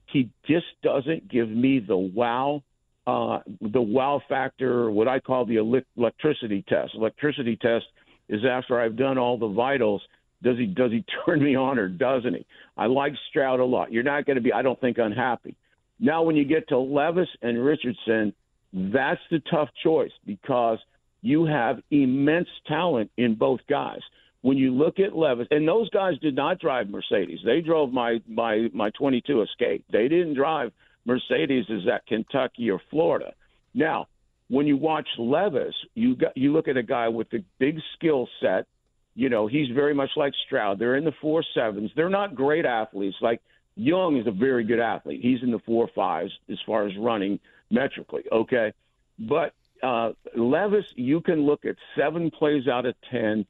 He 0.06 0.30
just 0.46 0.66
doesn't 0.82 1.28
give 1.28 1.48
me 1.48 1.78
the 1.78 1.96
wow, 1.96 2.62
uh, 3.06 3.40
the 3.60 3.80
wow 3.80 4.20
factor, 4.28 4.90
what 4.90 5.06
I 5.06 5.20
call 5.20 5.44
the 5.44 5.56
electricity 5.96 6.64
test. 6.68 6.94
Electricity 6.94 7.56
test 7.56 7.86
is 8.28 8.40
after 8.44 8.80
I've 8.80 8.96
done 8.96 9.18
all 9.18 9.38
the 9.38 9.48
vitals. 9.48 10.02
Does 10.42 10.56
he 10.56 10.66
does 10.66 10.90
he 10.90 11.04
turn 11.26 11.42
me 11.42 11.54
on 11.54 11.78
or 11.78 11.88
doesn't 11.88 12.34
he? 12.34 12.46
I 12.76 12.86
like 12.86 13.12
Stroud 13.28 13.60
a 13.60 13.64
lot. 13.64 13.92
You're 13.92 14.02
not 14.02 14.26
going 14.26 14.36
to 14.36 14.42
be, 14.42 14.52
I 14.52 14.62
don't 14.62 14.80
think, 14.80 14.98
unhappy. 14.98 15.56
Now, 16.00 16.22
when 16.22 16.34
you 16.36 16.44
get 16.44 16.68
to 16.68 16.78
Levis 16.78 17.28
and 17.42 17.62
Richardson, 17.62 18.32
that's 18.72 19.20
the 19.30 19.40
tough 19.50 19.68
choice 19.82 20.12
because 20.26 20.78
you 21.20 21.44
have 21.44 21.80
immense 21.90 22.48
talent 22.66 23.10
in 23.16 23.34
both 23.34 23.60
guys. 23.68 24.00
When 24.42 24.56
you 24.56 24.72
look 24.72 24.98
at 24.98 25.14
Levis, 25.14 25.48
and 25.50 25.68
those 25.68 25.90
guys 25.90 26.18
did 26.22 26.34
not 26.34 26.58
drive 26.58 26.88
Mercedes. 26.88 27.40
They 27.44 27.60
drove 27.60 27.92
my 27.92 28.20
my 28.26 28.68
my 28.72 28.88
22 28.98 29.42
Escape. 29.42 29.84
They 29.92 30.08
didn't 30.08 30.34
drive 30.34 30.72
Mercedes 31.04 31.66
as 31.70 31.86
at 31.92 32.06
Kentucky 32.06 32.70
or 32.70 32.80
Florida. 32.88 33.34
Now, 33.74 34.06
when 34.48 34.66
you 34.66 34.78
watch 34.78 35.08
Levis, 35.18 35.74
you 35.94 36.16
got 36.16 36.34
you 36.36 36.52
look 36.52 36.68
at 36.68 36.78
a 36.78 36.82
guy 36.82 37.08
with 37.08 37.32
a 37.34 37.44
big 37.58 37.78
skill 37.96 38.28
set. 38.40 38.66
You 39.14 39.28
know, 39.28 39.46
he's 39.46 39.68
very 39.74 39.92
much 39.92 40.10
like 40.16 40.32
Stroud. 40.46 40.78
They're 40.78 40.96
in 40.96 41.04
the 41.04 41.12
four 41.20 41.44
sevens. 41.54 41.90
They're 41.94 42.08
not 42.08 42.34
great 42.34 42.64
athletes. 42.64 43.16
Like 43.20 43.42
Young 43.80 44.18
is 44.18 44.26
a 44.26 44.30
very 44.30 44.64
good 44.64 44.78
athlete. 44.78 45.20
He's 45.22 45.42
in 45.42 45.50
the 45.50 45.58
four 45.60 45.88
fives 45.94 46.32
as 46.50 46.58
far 46.66 46.86
as 46.86 46.92
running 46.98 47.40
metrically. 47.70 48.24
Okay, 48.30 48.74
but 49.18 49.54
uh, 49.82 50.12
Levis, 50.36 50.84
you 50.96 51.22
can 51.22 51.46
look 51.46 51.64
at 51.64 51.76
seven 51.96 52.30
plays 52.30 52.68
out 52.68 52.84
of 52.84 52.94
ten, 53.10 53.46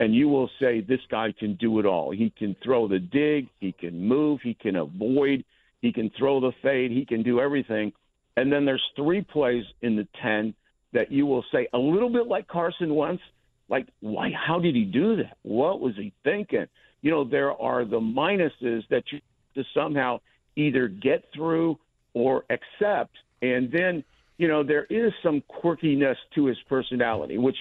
and 0.00 0.12
you 0.12 0.28
will 0.28 0.50
say 0.58 0.80
this 0.80 1.00
guy 1.08 1.32
can 1.38 1.54
do 1.54 1.78
it 1.78 1.86
all. 1.86 2.10
He 2.10 2.30
can 2.30 2.56
throw 2.60 2.88
the 2.88 2.98
dig, 2.98 3.46
he 3.60 3.70
can 3.70 4.08
move, 4.08 4.40
he 4.42 4.54
can 4.54 4.74
avoid, 4.74 5.44
he 5.80 5.92
can 5.92 6.10
throw 6.18 6.40
the 6.40 6.52
fade, 6.60 6.90
he 6.90 7.04
can 7.04 7.22
do 7.22 7.38
everything. 7.38 7.92
And 8.36 8.52
then 8.52 8.64
there's 8.64 8.82
three 8.96 9.22
plays 9.22 9.64
in 9.80 9.94
the 9.94 10.08
ten 10.20 10.54
that 10.92 11.12
you 11.12 11.24
will 11.24 11.44
say 11.52 11.68
a 11.72 11.78
little 11.78 12.10
bit 12.10 12.26
like 12.26 12.48
Carson 12.48 12.94
Wentz. 12.96 13.22
Like, 13.68 13.86
why? 14.00 14.32
How 14.32 14.58
did 14.58 14.74
he 14.74 14.84
do 14.84 15.16
that? 15.16 15.36
What 15.42 15.80
was 15.80 15.94
he 15.94 16.12
thinking? 16.24 16.66
You 17.00 17.10
know, 17.12 17.22
there 17.22 17.52
are 17.52 17.84
the 17.84 18.00
minuses 18.00 18.82
that 18.88 19.04
you 19.12 19.20
to 19.54 19.64
somehow 19.74 20.20
either 20.56 20.88
get 20.88 21.24
through 21.34 21.78
or 22.14 22.44
accept. 22.50 23.16
And 23.42 23.70
then, 23.70 24.04
you 24.38 24.48
know, 24.48 24.62
there 24.62 24.84
is 24.84 25.12
some 25.22 25.42
quirkiness 25.62 26.16
to 26.34 26.46
his 26.46 26.58
personality, 26.68 27.38
which 27.38 27.56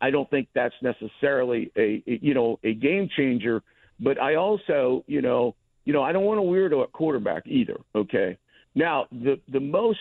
I 0.00 0.10
don't 0.10 0.28
think 0.30 0.48
that's 0.54 0.74
necessarily 0.82 1.70
a, 1.76 2.02
you 2.06 2.34
know, 2.34 2.58
a 2.64 2.74
game 2.74 3.08
changer. 3.16 3.62
But 4.00 4.20
I 4.20 4.34
also, 4.34 5.04
you 5.06 5.22
know, 5.22 5.54
you 5.84 5.92
know, 5.92 6.02
I 6.02 6.12
don't 6.12 6.24
want 6.24 6.40
a 6.40 6.42
weirdo 6.42 6.82
at 6.82 6.92
quarterback 6.92 7.46
either. 7.46 7.78
Okay. 7.94 8.36
Now, 8.74 9.06
the 9.10 9.40
the 9.50 9.60
most 9.60 9.98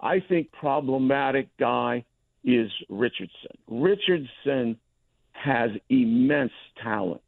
I 0.00 0.20
think 0.20 0.50
problematic 0.52 1.48
guy 1.58 2.04
is 2.44 2.70
Richardson. 2.88 3.56
Richardson 3.68 4.78
has 5.32 5.70
immense 5.88 6.52
talent. 6.82 7.20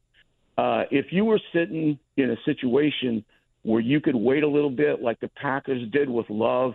Uh, 0.56 0.84
if 0.90 1.06
you 1.10 1.24
were 1.24 1.40
sitting 1.52 1.98
in 2.16 2.30
a 2.30 2.36
situation 2.44 3.24
where 3.62 3.80
you 3.80 4.00
could 4.00 4.16
wait 4.16 4.42
a 4.42 4.48
little 4.48 4.70
bit, 4.70 5.02
like 5.02 5.20
the 5.20 5.28
Packers 5.28 5.88
did 5.90 6.10
with 6.10 6.28
Love, 6.28 6.74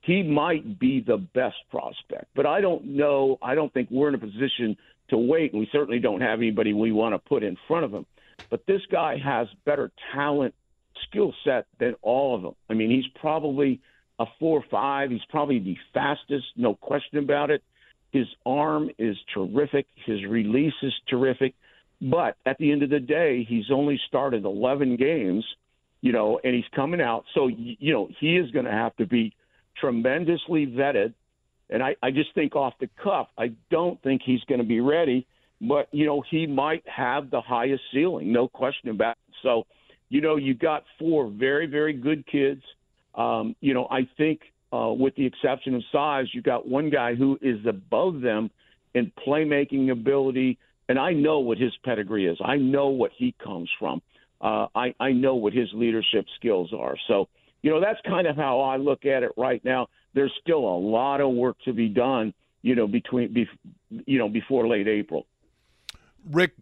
he 0.00 0.22
might 0.22 0.78
be 0.78 1.00
the 1.00 1.16
best 1.16 1.56
prospect. 1.70 2.26
But 2.34 2.46
I 2.46 2.60
don't 2.60 2.84
know. 2.84 3.38
I 3.42 3.54
don't 3.54 3.72
think 3.72 3.88
we're 3.90 4.08
in 4.08 4.14
a 4.14 4.18
position 4.18 4.76
to 5.10 5.18
wait, 5.18 5.52
and 5.52 5.60
we 5.60 5.68
certainly 5.70 6.00
don't 6.00 6.20
have 6.20 6.38
anybody 6.38 6.72
we 6.72 6.90
want 6.90 7.14
to 7.14 7.18
put 7.18 7.42
in 7.42 7.56
front 7.68 7.84
of 7.84 7.92
him. 7.92 8.06
But 8.50 8.66
this 8.66 8.80
guy 8.90 9.18
has 9.18 9.46
better 9.64 9.92
talent, 10.14 10.54
skill 11.08 11.34
set 11.44 11.66
than 11.78 11.94
all 12.02 12.34
of 12.34 12.42
them. 12.42 12.54
I 12.68 12.74
mean, 12.74 12.90
he's 12.90 13.06
probably 13.20 13.80
a 14.18 14.26
four 14.40 14.58
or 14.60 14.64
five. 14.70 15.10
He's 15.10 15.24
probably 15.28 15.58
the 15.58 15.76
fastest, 15.94 16.46
no 16.56 16.74
question 16.74 17.18
about 17.18 17.50
it. 17.50 17.62
His 18.10 18.26
arm 18.44 18.90
is 18.98 19.16
terrific. 19.32 19.86
His 20.04 20.24
release 20.24 20.74
is 20.82 20.92
terrific. 21.08 21.54
But 22.00 22.36
at 22.44 22.58
the 22.58 22.72
end 22.72 22.82
of 22.82 22.90
the 22.90 23.00
day, 23.00 23.44
he's 23.48 23.70
only 23.70 24.00
started 24.08 24.44
11 24.44 24.96
games 24.96 25.44
you 26.02 26.12
know, 26.12 26.40
and 26.42 26.54
he's 26.54 26.64
coming 26.74 27.00
out. 27.00 27.24
So, 27.32 27.46
you 27.46 27.92
know, 27.92 28.08
he 28.20 28.36
is 28.36 28.50
going 28.50 28.66
to 28.66 28.72
have 28.72 28.94
to 28.96 29.06
be 29.06 29.34
tremendously 29.80 30.66
vetted. 30.66 31.14
And 31.70 31.82
I, 31.82 31.96
I 32.02 32.10
just 32.10 32.34
think 32.34 32.54
off 32.54 32.74
the 32.80 32.90
cuff, 33.02 33.28
I 33.38 33.52
don't 33.70 34.02
think 34.02 34.20
he's 34.22 34.42
going 34.48 34.60
to 34.60 34.66
be 34.66 34.80
ready. 34.80 35.26
But, 35.60 35.88
you 35.92 36.04
know, 36.04 36.22
he 36.28 36.46
might 36.46 36.82
have 36.88 37.30
the 37.30 37.40
highest 37.40 37.84
ceiling, 37.94 38.32
no 38.32 38.48
question 38.48 38.90
about 38.90 39.12
it. 39.12 39.34
So, 39.42 39.64
you 40.08 40.20
know, 40.20 40.36
you 40.36 40.54
got 40.54 40.82
four 40.98 41.30
very, 41.30 41.66
very 41.66 41.92
good 41.92 42.26
kids. 42.26 42.62
Um, 43.14 43.54
you 43.60 43.72
know, 43.72 43.86
I 43.88 44.08
think 44.18 44.40
uh, 44.72 44.92
with 44.92 45.14
the 45.14 45.24
exception 45.24 45.76
of 45.76 45.82
size, 45.92 46.26
you 46.32 46.42
got 46.42 46.68
one 46.68 46.90
guy 46.90 47.14
who 47.14 47.38
is 47.40 47.64
above 47.64 48.20
them 48.20 48.50
in 48.92 49.12
playmaking 49.24 49.92
ability. 49.92 50.58
And 50.88 50.98
I 50.98 51.12
know 51.12 51.38
what 51.38 51.58
his 51.58 51.72
pedigree 51.84 52.26
is. 52.26 52.38
I 52.44 52.56
know 52.56 52.88
what 52.88 53.12
he 53.16 53.34
comes 53.42 53.70
from 53.78 54.02
uh, 54.42 54.66
I, 54.74 54.94
I 54.98 55.12
know 55.12 55.36
what 55.36 55.52
his 55.52 55.68
leadership 55.72 56.26
skills 56.36 56.72
are. 56.76 56.96
So, 57.06 57.28
you 57.62 57.70
know, 57.70 57.80
that's 57.80 58.00
kind 58.04 58.26
of 58.26 58.36
how 58.36 58.60
I 58.60 58.76
look 58.76 59.06
at 59.06 59.22
it 59.22 59.30
right 59.36 59.64
now. 59.64 59.88
There's 60.14 60.32
still 60.42 60.58
a 60.58 60.78
lot 60.78 61.20
of 61.20 61.30
work 61.30 61.56
to 61.64 61.72
be 61.72 61.88
done, 61.88 62.34
you 62.60 62.74
know, 62.74 62.88
between, 62.88 63.32
be, 63.32 63.48
you 63.88 64.18
know, 64.18 64.28
before 64.28 64.66
late 64.66 64.88
April. 64.88 65.26
Rick, 66.28 66.52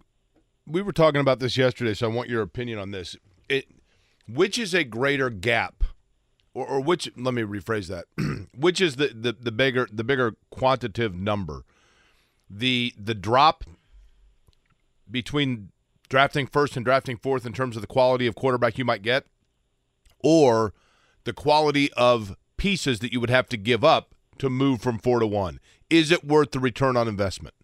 we 0.67 0.83
were 0.83 0.93
talking 0.93 1.21
about 1.21 1.41
this 1.41 1.57
yesterday, 1.57 1.95
so 1.95 2.11
I 2.11 2.15
want 2.15 2.29
your 2.29 2.43
opinion 2.43 2.79
on 2.79 2.91
this. 2.91 3.17
It, 3.49 3.67
which 4.29 4.59
is 4.59 4.75
a 4.75 4.85
greater 4.85 5.31
gap, 5.31 5.83
or, 6.55 6.67
or 6.67 6.81
which? 6.81 7.11
Let 7.17 7.35
me 7.35 7.43
rephrase 7.43 7.89
that. 7.89 8.07
which 8.57 8.81
is 8.81 8.97
the, 8.97 9.09
the 9.09 9.33
the 9.33 9.51
bigger 9.51 9.89
the 9.91 10.05
bigger 10.05 10.37
quantitative 10.51 11.15
number? 11.15 11.65
The 12.49 12.95
the 12.97 13.15
drop 13.15 13.65
between 15.11 15.71
drafting 16.11 16.47
first 16.47 16.77
and 16.77 16.85
drafting 16.85 17.17
fourth 17.17 17.47
in 17.47 17.55
terms 17.55 17.77
of 17.77 17.81
the 17.81 17.87
quality 17.87 18.27
of 18.27 18.35
quarterback 18.35 18.77
you 18.77 18.85
might 18.85 19.01
get, 19.01 19.25
or 20.23 20.75
the 21.25 21.33
quality 21.33 21.91
of 21.95 22.37
pieces 22.59 22.99
that 22.99 23.13
you 23.13 23.21
would 23.21 23.31
have 23.31 23.49
to 23.49 23.57
give 23.57 23.83
up 23.83 24.15
to 24.37 24.51
move 24.51 24.83
from 24.83 24.99
four 24.99 25.21
to 25.21 25.27
one? 25.27 25.59
Is 25.89 26.11
it 26.11 26.25
worth 26.25 26.51
the 26.51 26.61
return 26.61 26.97
on 26.97 27.09
investment? 27.09 27.55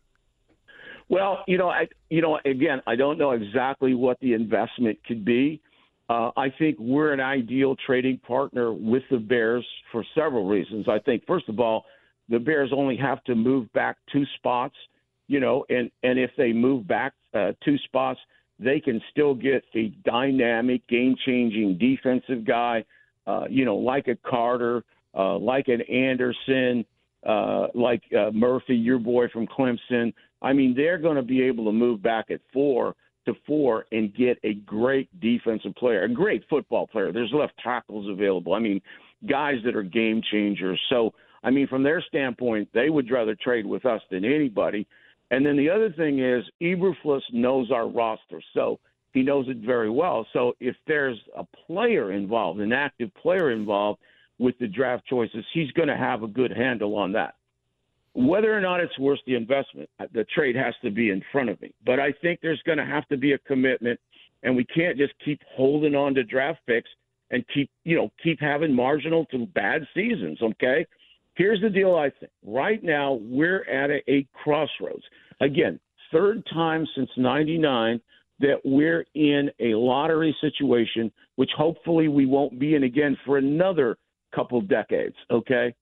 Well, 1.08 1.44
you 1.46 1.58
know, 1.58 1.68
I, 1.68 1.88
you 2.08 2.22
know, 2.22 2.38
again, 2.44 2.80
I 2.86 2.96
don't 2.96 3.18
know 3.18 3.32
exactly 3.32 3.94
what 3.94 4.18
the 4.20 4.32
investment 4.32 4.98
could 5.06 5.24
be. 5.24 5.60
Uh, 6.08 6.30
I 6.36 6.50
think 6.56 6.76
we're 6.78 7.12
an 7.12 7.20
ideal 7.20 7.76
trading 7.84 8.18
partner 8.18 8.72
with 8.72 9.02
the 9.10 9.18
Bears 9.18 9.66
for 9.90 10.04
several 10.14 10.46
reasons. 10.46 10.86
I 10.88 10.98
think, 11.00 11.24
first 11.26 11.48
of 11.48 11.58
all, 11.60 11.84
the 12.28 12.38
Bears 12.38 12.70
only 12.72 12.96
have 12.96 13.22
to 13.24 13.34
move 13.34 13.72
back 13.72 13.96
two 14.12 14.24
spots, 14.36 14.74
you 15.28 15.40
know, 15.40 15.64
and 15.68 15.90
and 16.02 16.18
if 16.18 16.30
they 16.36 16.52
move 16.52 16.86
back 16.86 17.12
uh, 17.34 17.52
two 17.64 17.76
spots, 17.78 18.20
they 18.58 18.80
can 18.80 19.00
still 19.10 19.34
get 19.34 19.64
a 19.74 19.88
dynamic, 20.04 20.86
game-changing 20.88 21.78
defensive 21.78 22.44
guy, 22.44 22.84
uh, 23.26 23.44
you 23.50 23.64
know, 23.64 23.76
like 23.76 24.08
a 24.08 24.16
Carter, 24.28 24.84
uh, 25.14 25.36
like 25.38 25.68
an 25.68 25.82
Anderson, 25.82 26.84
uh, 27.26 27.66
like 27.74 28.02
uh, 28.16 28.30
Murphy, 28.32 28.76
your 28.76 28.98
boy 28.98 29.28
from 29.28 29.46
Clemson. 29.46 30.12
I 30.42 30.52
mean, 30.52 30.74
they're 30.74 30.98
going 30.98 31.16
to 31.16 31.22
be 31.22 31.42
able 31.42 31.64
to 31.64 31.72
move 31.72 32.02
back 32.02 32.30
at 32.30 32.40
four 32.52 32.94
to 33.26 33.34
four 33.46 33.86
and 33.92 34.14
get 34.14 34.38
a 34.44 34.54
great 34.54 35.08
defensive 35.20 35.74
player, 35.74 36.04
a 36.04 36.08
great 36.08 36.44
football 36.48 36.86
player. 36.86 37.12
There's 37.12 37.32
left 37.32 37.54
tackles 37.62 38.08
available. 38.08 38.54
I 38.54 38.60
mean, 38.60 38.80
guys 39.28 39.56
that 39.64 39.74
are 39.74 39.82
game 39.82 40.22
changers. 40.30 40.80
So, 40.88 41.12
I 41.42 41.50
mean, 41.50 41.66
from 41.66 41.82
their 41.82 42.00
standpoint, 42.00 42.68
they 42.72 42.90
would 42.90 43.10
rather 43.10 43.34
trade 43.34 43.66
with 43.66 43.84
us 43.84 44.00
than 44.10 44.24
anybody. 44.24 44.86
And 45.30 45.44
then 45.44 45.56
the 45.56 45.70
other 45.70 45.90
thing 45.90 46.20
is, 46.20 46.44
Eberflus 46.62 47.22
knows 47.32 47.70
our 47.70 47.88
roster, 47.88 48.40
so 48.54 48.78
he 49.12 49.22
knows 49.22 49.46
it 49.48 49.58
very 49.58 49.90
well. 49.90 50.26
So 50.32 50.52
if 50.60 50.76
there's 50.86 51.18
a 51.36 51.44
player 51.66 52.12
involved, 52.12 52.60
an 52.60 52.72
active 52.72 53.10
player 53.14 53.50
involved 53.50 53.98
with 54.38 54.56
the 54.58 54.68
draft 54.68 55.06
choices, 55.06 55.44
he's 55.52 55.70
going 55.72 55.88
to 55.88 55.96
have 55.96 56.22
a 56.22 56.28
good 56.28 56.52
handle 56.52 56.94
on 56.96 57.12
that. 57.12 57.34
Whether 58.14 58.56
or 58.56 58.60
not 58.60 58.80
it's 58.80 58.98
worth 58.98 59.18
the 59.26 59.34
investment, 59.34 59.90
uh, 59.98 60.06
the 60.12 60.24
trade 60.34 60.56
has 60.56 60.74
to 60.82 60.90
be 60.90 61.10
in 61.10 61.22
front 61.32 61.50
of 61.50 61.60
me. 61.60 61.74
But 61.84 61.98
I 61.98 62.12
think 62.22 62.40
there's 62.40 62.62
going 62.64 62.78
to 62.78 62.86
have 62.86 63.06
to 63.08 63.16
be 63.16 63.32
a 63.32 63.38
commitment, 63.38 63.98
and 64.42 64.54
we 64.54 64.64
can't 64.64 64.96
just 64.96 65.12
keep 65.24 65.40
holding 65.54 65.94
on 65.94 66.14
to 66.14 66.22
draft 66.22 66.60
picks 66.66 66.88
and 67.30 67.44
keep, 67.52 67.70
you 67.84 67.96
know, 67.96 68.10
keep 68.22 68.40
having 68.40 68.72
marginal 68.72 69.24
to 69.26 69.46
bad 69.46 69.86
seasons. 69.94 70.38
Okay, 70.40 70.86
Here's 71.36 71.60
the 71.60 71.70
deal 71.70 71.94
I 71.94 72.10
think. 72.18 72.32
Right 72.44 72.82
now, 72.82 73.18
we're 73.22 73.64
at 73.68 73.90
a, 73.90 74.10
a 74.10 74.26
crossroads. 74.32 75.04
Again, 75.40 75.78
third 76.12 76.42
time 76.52 76.86
since 76.94 77.10
99 77.16 78.00
that 78.40 78.60
we're 78.64 79.06
in 79.14 79.50
a 79.60 79.74
lottery 79.74 80.36
situation, 80.40 81.10
which 81.36 81.50
hopefully 81.56 82.08
we 82.08 82.26
won't 82.26 82.58
be 82.58 82.74
in 82.74 82.84
again 82.84 83.16
for 83.24 83.38
another 83.38 83.96
couple 84.34 84.60
decades. 84.60 85.16
Okay. 85.30 85.74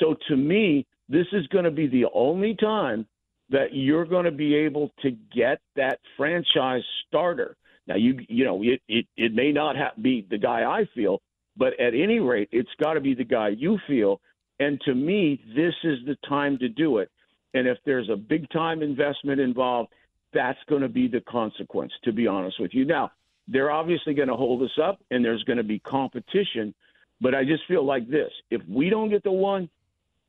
So 0.00 0.16
to 0.28 0.36
me, 0.36 0.86
this 1.08 1.26
is 1.32 1.46
going 1.48 1.64
to 1.64 1.70
be 1.70 1.86
the 1.86 2.06
only 2.14 2.54
time 2.54 3.06
that 3.50 3.68
you're 3.72 4.06
going 4.06 4.24
to 4.24 4.30
be 4.30 4.54
able 4.54 4.90
to 5.02 5.10
get 5.34 5.60
that 5.76 5.98
franchise 6.16 6.82
starter. 7.06 7.56
Now, 7.86 7.96
you 7.96 8.18
you 8.28 8.44
know 8.44 8.62
it 8.62 8.80
it, 8.88 9.06
it 9.16 9.34
may 9.34 9.52
not 9.52 9.76
have, 9.76 10.02
be 10.02 10.26
the 10.28 10.38
guy 10.38 10.62
I 10.62 10.88
feel, 10.94 11.20
but 11.56 11.78
at 11.78 11.94
any 11.94 12.18
rate, 12.18 12.48
it's 12.50 12.70
got 12.82 12.94
to 12.94 13.00
be 13.00 13.14
the 13.14 13.24
guy 13.24 13.50
you 13.50 13.78
feel 13.86 14.20
and 14.60 14.80
to 14.82 14.94
me, 14.94 15.40
this 15.56 15.74
is 15.82 15.98
the 16.06 16.16
time 16.28 16.58
to 16.58 16.68
do 16.68 16.98
it. 16.98 17.10
And 17.54 17.68
if 17.68 17.78
there's 17.84 18.08
a 18.10 18.16
big 18.16 18.48
time 18.50 18.82
investment 18.82 19.40
involved, 19.40 19.92
that's 20.32 20.58
going 20.68 20.82
to 20.82 20.88
be 20.88 21.08
the 21.08 21.20
consequence, 21.20 21.92
to 22.04 22.12
be 22.12 22.26
honest 22.26 22.60
with 22.60 22.74
you. 22.74 22.84
Now, 22.84 23.12
they're 23.46 23.70
obviously 23.70 24.14
going 24.14 24.28
to 24.28 24.34
hold 24.34 24.62
us 24.62 24.78
up 24.82 25.00
and 25.10 25.24
there's 25.24 25.42
going 25.44 25.58
to 25.58 25.64
be 25.64 25.78
competition. 25.80 26.74
But 27.20 27.34
I 27.34 27.44
just 27.44 27.62
feel 27.68 27.84
like 27.84 28.08
this 28.08 28.30
if 28.50 28.60
we 28.68 28.90
don't 28.90 29.10
get 29.10 29.22
the 29.22 29.32
one, 29.32 29.68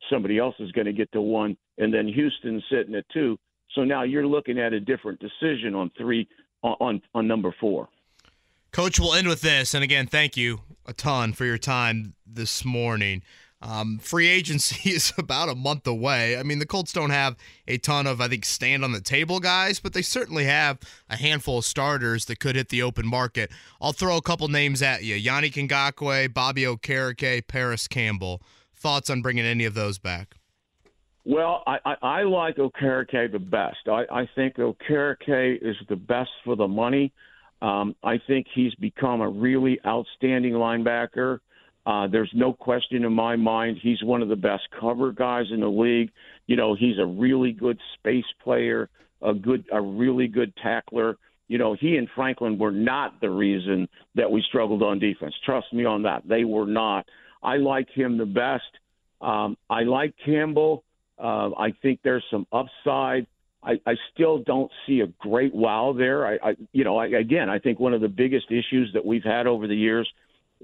somebody 0.10 0.38
else 0.38 0.56
is 0.60 0.72
going 0.72 0.86
to 0.86 0.94
get 0.94 1.12
the 1.12 1.22
one. 1.22 1.58
And 1.78 1.94
then 1.94 2.08
Houston's 2.08 2.64
sitting 2.70 2.96
at 2.96 3.06
two. 3.10 3.38
So 3.74 3.84
now 3.84 4.04
you're 4.04 4.28
looking 4.28 4.60
at 4.60 4.74
a 4.74 4.80
different 4.80 5.20
decision 5.20 5.76
on 5.76 5.92
three, 5.98 6.28
on, 6.62 7.02
on, 7.14 7.28
number 7.28 7.54
four. 7.60 7.90
Coach, 8.72 9.00
we'll 9.00 9.14
end 9.14 9.28
with 9.28 9.42
this. 9.42 9.74
And 9.74 9.84
again, 9.84 10.08
thank 10.08 10.38
you 10.38 10.62
a 10.86 10.94
ton 10.94 11.34
for 11.34 11.46
your 11.46 11.58
time 11.58 12.14
this 12.26 12.64
morning. 12.64 13.24
Um, 13.66 13.98
free 13.98 14.28
agency 14.28 14.90
is 14.96 15.12
about 15.18 15.50
a 15.50 15.56
month 15.56 15.88
away. 15.88 16.38
I 16.38 16.44
mean, 16.44 16.60
the 16.60 16.68
Colts 16.68 16.94
don't 16.94 17.10
have 17.10 17.36
a 17.68 17.78
ton 17.80 18.06
of, 18.06 18.22
I 18.22 18.28
think, 18.28 18.46
stand 18.46 18.84
on 18.84 18.92
the 18.92 19.02
table 19.02 19.40
guys, 19.40 19.80
but 19.80 19.94
they 19.94 20.04
certainly 20.04 20.46
have 20.46 20.78
a 21.10 21.16
handful 21.16 21.58
of 21.58 21.66
starters 21.66 22.26
that 22.26 22.40
could 22.40 22.56
hit 22.56 22.70
the 22.70 22.84
open 22.84 23.08
market. 23.08 23.52
I'll 23.82 23.92
throw 23.92 24.18
a 24.18 24.22
couple 24.22 24.48
names 24.50 24.82
at 24.84 25.04
you 25.04 25.16
Yanni 25.16 25.50
Ngakoue, 25.50 26.32
Bobby 26.32 26.62
Okereke, 26.62 27.48
Parris 27.48 27.88
Campbell. 27.88 28.42
Thoughts 28.76 29.10
on 29.10 29.24
bringing 29.24 29.46
any 29.46 29.66
of 29.66 29.74
those 29.74 29.98
back? 29.98 30.36
Well, 31.24 31.64
I, 31.66 31.78
I, 31.84 31.96
I 32.04 32.24
like 32.24 32.58
Okereke 32.58 33.32
the 33.32 33.40
best. 33.40 33.88
I, 33.88 34.04
I 34.12 34.30
think 34.36 34.58
Okereke 34.58 35.58
is 35.60 35.76
the 35.90 35.96
best 35.96 36.30
for 36.44 36.56
the 36.56 36.68
money. 36.68 37.12
Um, 37.64 37.96
I 38.04 38.20
think 38.28 38.46
he's 38.54 38.76
become 38.76 39.22
a 39.22 39.30
really 39.30 39.80
outstanding 39.88 40.54
linebacker. 40.54 41.40
Uh, 41.86 42.08
there's 42.08 42.32
no 42.34 42.52
question 42.52 43.04
in 43.04 43.14
my 43.14 43.36
mind 43.36 43.78
he's 43.82 44.04
one 44.04 44.22
of 44.22 44.30
the 44.30 44.36
best 44.36 44.64
cover 44.80 45.12
guys 45.12 45.46
in 45.52 45.60
the 45.60 45.68
league. 45.68 46.12
You 46.48 46.56
know, 46.56 46.76
he's 46.76 46.98
a 47.00 47.06
really 47.06 47.52
good 47.52 47.80
space 47.98 48.26
player, 48.44 48.90
a 49.22 49.34
good, 49.34 49.66
a 49.72 49.82
really 49.82 50.28
good 50.28 50.54
tackler. 50.62 51.18
You 51.48 51.60
know, 51.60 51.76
he 51.80 51.98
and 51.98 52.08
Franklin 52.16 52.58
were 52.58 52.72
not 52.72 53.22
the 53.22 53.30
reason 53.30 53.88
that 54.16 54.32
we 54.32 54.44
struggled 54.48 54.82
on 54.82 54.98
defense. 54.98 55.36
Trust 55.46 55.72
me 55.74 55.86
on 55.86 56.04
that. 56.04 56.24
They 56.28 56.44
were 56.44 56.66
not. 56.66 57.06
I 57.44 57.58
like 57.58 57.88
him 57.94 58.18
the 58.18 58.26
best. 58.26 58.64
Um, 59.22 59.56
I 59.70 59.84
like 59.84 60.16
Campbell. 60.26 60.84
Uh, 61.20 61.52
I 61.58 61.72
think 61.84 62.00
there's 62.04 62.26
some 62.32 62.48
upside. 62.52 63.28
I, 63.64 63.74
I 63.86 63.94
still 64.14 64.40
don't 64.40 64.72
see 64.86 65.02
a 65.02 65.08
great 65.20 65.54
wow 65.54 65.94
there. 65.98 66.26
I, 66.26 66.50
I 66.50 66.56
you 66.72 66.84
know, 66.84 66.98
I, 66.98 67.08
again, 67.08 67.50
I 67.50 67.60
think 67.60 67.80
one 67.80 67.94
of 67.94 68.02
the 68.02 68.08
biggest 68.08 68.48
issues 68.50 68.92
that 68.94 69.06
we've 69.06 69.24
had 69.24 69.46
over 69.46 69.68
the 69.68 69.76
years 69.76 70.10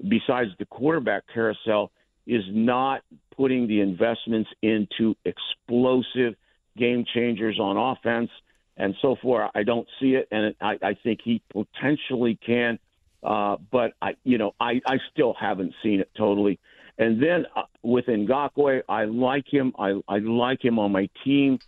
besides 0.08 0.50
the 0.58 0.66
quarterback 0.66 1.24
carousel, 1.32 1.90
is 2.26 2.44
not 2.50 3.02
putting 3.36 3.66
the 3.66 3.80
investments 3.80 4.50
into 4.62 5.14
explosive 5.24 6.34
game 6.76 7.04
changers 7.14 7.58
on 7.60 7.76
offense. 7.76 8.30
And 8.76 8.94
so 9.02 9.16
far, 9.22 9.50
I 9.54 9.64
don't 9.64 9.86
see 10.00 10.14
it, 10.14 10.28
and 10.30 10.54
I, 10.60 10.78
I 10.82 10.94
think 11.02 11.20
he 11.22 11.42
potentially 11.52 12.38
can. 12.44 12.78
Uh, 13.22 13.56
but 13.70 13.92
I, 14.00 14.14
you 14.24 14.38
know, 14.38 14.54
I, 14.58 14.80
I 14.86 14.96
still 15.12 15.34
haven't 15.38 15.74
seen 15.82 16.00
it 16.00 16.10
totally. 16.16 16.58
And 16.98 17.22
then 17.22 17.46
uh, 17.54 17.62
with 17.82 18.06
Ngakoue, 18.06 18.82
I 18.88 19.04
like 19.04 19.44
him. 19.50 19.72
I, 19.78 20.00
I 20.08 20.18
like 20.18 20.64
him 20.64 20.78
on 20.78 20.92
my 20.92 21.08
team. 21.24 21.58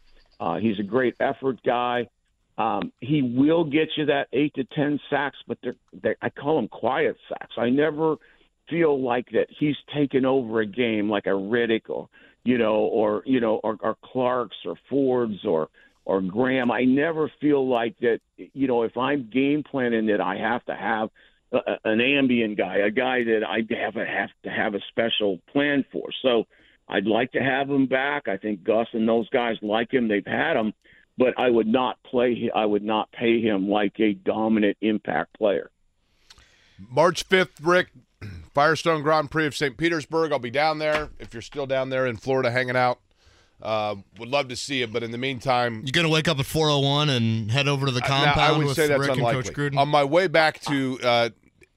Uh, 0.40 0.56
he's 0.56 0.78
a 0.80 0.82
great 0.82 1.14
effort 1.20 1.60
guy. 1.64 2.08
Um, 2.57 2.93
he 3.01 3.23
will 3.23 3.64
get 3.64 3.88
you 3.97 4.07
that 4.07 4.29
eight 4.33 4.55
to 4.55 4.64
ten 4.64 5.01
sacks, 5.11 5.38
but 5.49 5.59
they're, 5.62 5.77
they're, 6.03 6.17
I 6.23 6.31
call 6.31 6.57
them 6.57 6.69
quiet 6.69 7.17
sacks. 7.29 7.55
I 7.59 7.71
never 7.71 8.17
feel 8.71 9.03
like 9.03 9.27
that 9.33 9.47
he's 9.59 9.77
taken 9.95 10.25
over 10.25 10.61
a 10.61 10.67
game 10.67 11.11
like 11.11 11.27
a 11.27 11.35
Reddick 11.35 11.90
or 11.90 12.09
you 12.45 12.57
know 12.59 12.77
or 12.77 13.23
you 13.27 13.40
know 13.40 13.57
or, 13.57 13.77
or 13.81 13.97
Clark's 14.05 14.57
or 14.64 14.77
Ford's 14.88 15.45
or 15.45 15.69
or 16.05 16.21
Graham. 16.21 16.71
I 16.71 16.85
never 16.85 17.31
feel 17.40 17.69
like 17.69 17.99
that. 18.01 18.21
You 18.37 18.69
know, 18.69 18.83
if 18.83 18.97
I'm 18.97 19.31
game 19.33 19.64
planning 19.69 20.07
that 20.07 20.21
I 20.21 20.37
have 20.37 20.64
to 20.67 20.75
have 20.75 21.09
a, 21.53 21.59
an 21.85 22.01
ambient 22.01 22.59
guy, 22.59 22.77
a 22.77 22.90
guy 22.90 23.25
that 23.25 23.40
I 23.47 23.59
have 23.83 23.97
a, 23.97 24.07
have 24.07 24.31
to 24.45 24.51
have 24.51 24.75
a 24.75 24.81
special 24.90 25.40
plan 25.53 25.85
for. 25.90 26.09
So 26.23 26.45
I'd 26.88 27.07
like 27.07 27.33
to 27.33 27.40
have 27.40 27.69
him 27.69 27.87
back. 27.87 28.29
I 28.29 28.37
think 28.37 28.64
Gus 28.64 28.87
and 28.93 29.09
those 29.09 29.29
guys 29.31 29.57
like 29.62 29.93
him. 29.93 30.09
They've 30.09 30.27
had 30.27 30.57
him 30.57 30.73
but 31.16 31.38
I 31.38 31.50
would 31.50 31.66
not 31.66 32.03
play. 32.03 32.50
I 32.55 32.66
would 32.66 32.83
not 32.83 33.11
pay 33.12 33.40
him 33.40 33.68
like 33.68 33.98
a 34.00 34.14
dominant 34.14 34.77
impact 34.81 35.37
player. 35.38 35.70
March 36.79 37.24
fifth, 37.24 37.61
Rick, 37.61 37.88
Firestone 38.55 39.03
Grand 39.03 39.31
Prix 39.31 39.46
of 39.46 39.57
St. 39.57 39.77
Petersburg. 39.77 40.33
I'll 40.33 40.38
be 40.38 40.50
down 40.50 40.79
there 40.79 41.11
if 41.18 41.33
you're 41.33 41.42
still 41.42 41.66
down 41.66 41.90
there 41.90 42.07
in 42.07 42.16
Florida 42.16 42.50
hanging 42.50 42.77
out. 42.77 43.00
Uh, 43.62 43.96
would 44.18 44.29
love 44.29 44.48
to 44.48 44.57
see 44.57 44.81
you, 44.81 44.87
but 44.87 45.03
in 45.03 45.11
the 45.11 45.18
meantime, 45.18 45.83
you're 45.85 45.92
gonna 45.92 46.09
wake 46.09 46.29
up 46.29 46.38
at 46.38 46.44
4:01 46.44 47.09
and 47.09 47.50
head 47.50 47.68
over 47.68 47.87
to 47.87 47.92
the 47.92 48.00
compound. 48.00 48.40
I 48.40 48.53
would 48.53 48.74
say 48.74 48.88
that's 48.88 49.00
Rick 49.00 49.16
unlikely. 49.16 49.77
On 49.77 49.88
my 49.88 50.05
way 50.05 50.27
back 50.27 50.61
to 50.62 50.98
uh, 51.03 51.31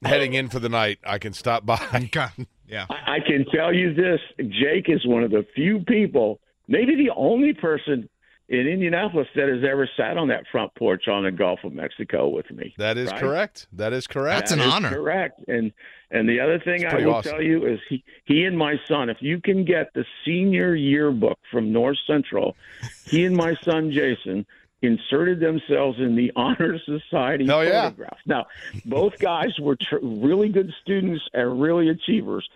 heading 0.04 0.34
in 0.34 0.48
for 0.48 0.58
the 0.58 0.68
night, 0.68 0.98
I 1.04 1.18
can 1.18 1.32
stop 1.32 1.64
by. 1.64 1.78
yeah, 2.66 2.86
I, 2.90 3.16
I 3.16 3.20
can 3.20 3.46
tell 3.54 3.72
you 3.72 3.94
this: 3.94 4.20
Jake 4.38 4.88
is 4.88 5.06
one 5.06 5.22
of 5.22 5.30
the 5.30 5.46
few 5.54 5.78
people, 5.80 6.40
maybe 6.66 6.94
the 6.96 7.10
only 7.16 7.54
person 7.54 8.08
in 8.48 8.66
Indianapolis 8.66 9.28
that 9.34 9.48
has 9.48 9.62
ever 9.62 9.88
sat 9.96 10.16
on 10.16 10.28
that 10.28 10.44
front 10.50 10.74
porch 10.74 11.06
on 11.06 11.24
the 11.24 11.30
Gulf 11.30 11.60
of 11.64 11.72
Mexico 11.72 12.28
with 12.28 12.50
me. 12.50 12.74
That 12.78 12.96
is 12.96 13.10
right? 13.10 13.20
correct. 13.20 13.66
That 13.74 13.92
is 13.92 14.06
correct. 14.06 14.48
That's 14.48 14.52
an 14.52 14.60
honor. 14.60 14.90
Correct. 14.90 15.40
And 15.48 15.72
and 16.10 16.28
the 16.28 16.40
other 16.40 16.58
thing 16.58 16.86
I 16.86 16.96
will 16.96 17.14
awesome. 17.14 17.32
tell 17.32 17.42
you 17.42 17.66
is 17.66 17.78
he 17.88 18.02
he 18.24 18.44
and 18.44 18.56
my 18.56 18.76
son, 18.86 19.10
if 19.10 19.18
you 19.20 19.40
can 19.40 19.64
get 19.64 19.92
the 19.94 20.04
senior 20.24 20.74
yearbook 20.74 21.38
from 21.50 21.72
North 21.72 21.98
Central, 22.06 22.56
he 23.04 23.24
and 23.26 23.36
my 23.36 23.54
son 23.62 23.92
Jason 23.92 24.46
inserted 24.80 25.40
themselves 25.40 25.98
in 25.98 26.16
the 26.16 26.32
honor 26.36 26.78
society 26.84 27.46
Hell 27.46 27.64
photographs. 27.64 28.20
Yeah. 28.24 28.34
Now, 28.36 28.46
both 28.84 29.18
guys 29.18 29.58
were 29.60 29.76
tr- 29.76 29.98
really 30.02 30.48
good 30.48 30.72
students 30.82 31.22
and 31.34 31.60
really 31.60 31.88
achievers. 31.88 32.48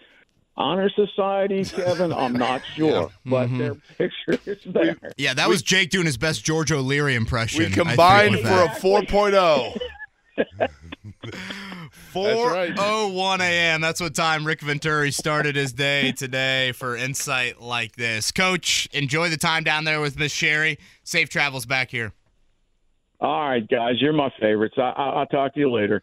Honor 0.57 0.91
Society, 0.91 1.65
Kevin, 1.65 2.13
I'm 2.13 2.35
not 2.35 2.63
sure, 2.75 3.03
yeah. 3.03 3.09
but 3.25 3.47
mm-hmm. 3.47 3.59
their 3.59 3.75
picture 3.75 4.39
is 4.45 4.59
there. 4.67 4.97
Yeah, 5.17 5.35
that 5.35 5.49
was 5.49 5.63
Jake 5.63 5.91
doing 5.91 6.07
his 6.07 6.17
best 6.19 6.45
George 6.45 6.71
O'Leary 6.71 7.15
impression. 7.15 7.65
We 7.65 7.71
combined 7.71 8.39
for 8.41 8.63
a 8.63 8.69
4.0. 8.69 9.79
4:01 12.13 13.41
a.m. 13.41 13.81
That's 13.81 14.01
what 14.01 14.15
time 14.15 14.47
Rick 14.47 14.61
Venturi 14.61 15.11
started 15.11 15.57
his 15.57 15.73
day 15.73 16.13
today 16.13 16.73
for 16.73 16.97
insight 16.97 17.61
like 17.61 17.97
this. 17.97 18.31
Coach, 18.31 18.89
enjoy 18.93 19.31
the 19.31 19.37
time 19.37 19.65
down 19.65 19.85
there 19.85 20.01
with 20.01 20.19
Miss 20.19 20.33
Sherry. 20.33 20.79
Safe 21.05 21.29
travels 21.29 21.67
back 21.67 21.91
here. 21.91 22.13
All 23.21 23.49
right, 23.49 23.67
guys, 23.67 23.95
you're 24.01 24.13
my 24.13 24.31
favorites. 24.41 24.75
I- 24.77 24.91
I- 24.91 25.11
I'll 25.21 25.27
talk 25.27 25.55
to 25.55 25.61
you 25.61 25.71
later. 25.71 26.03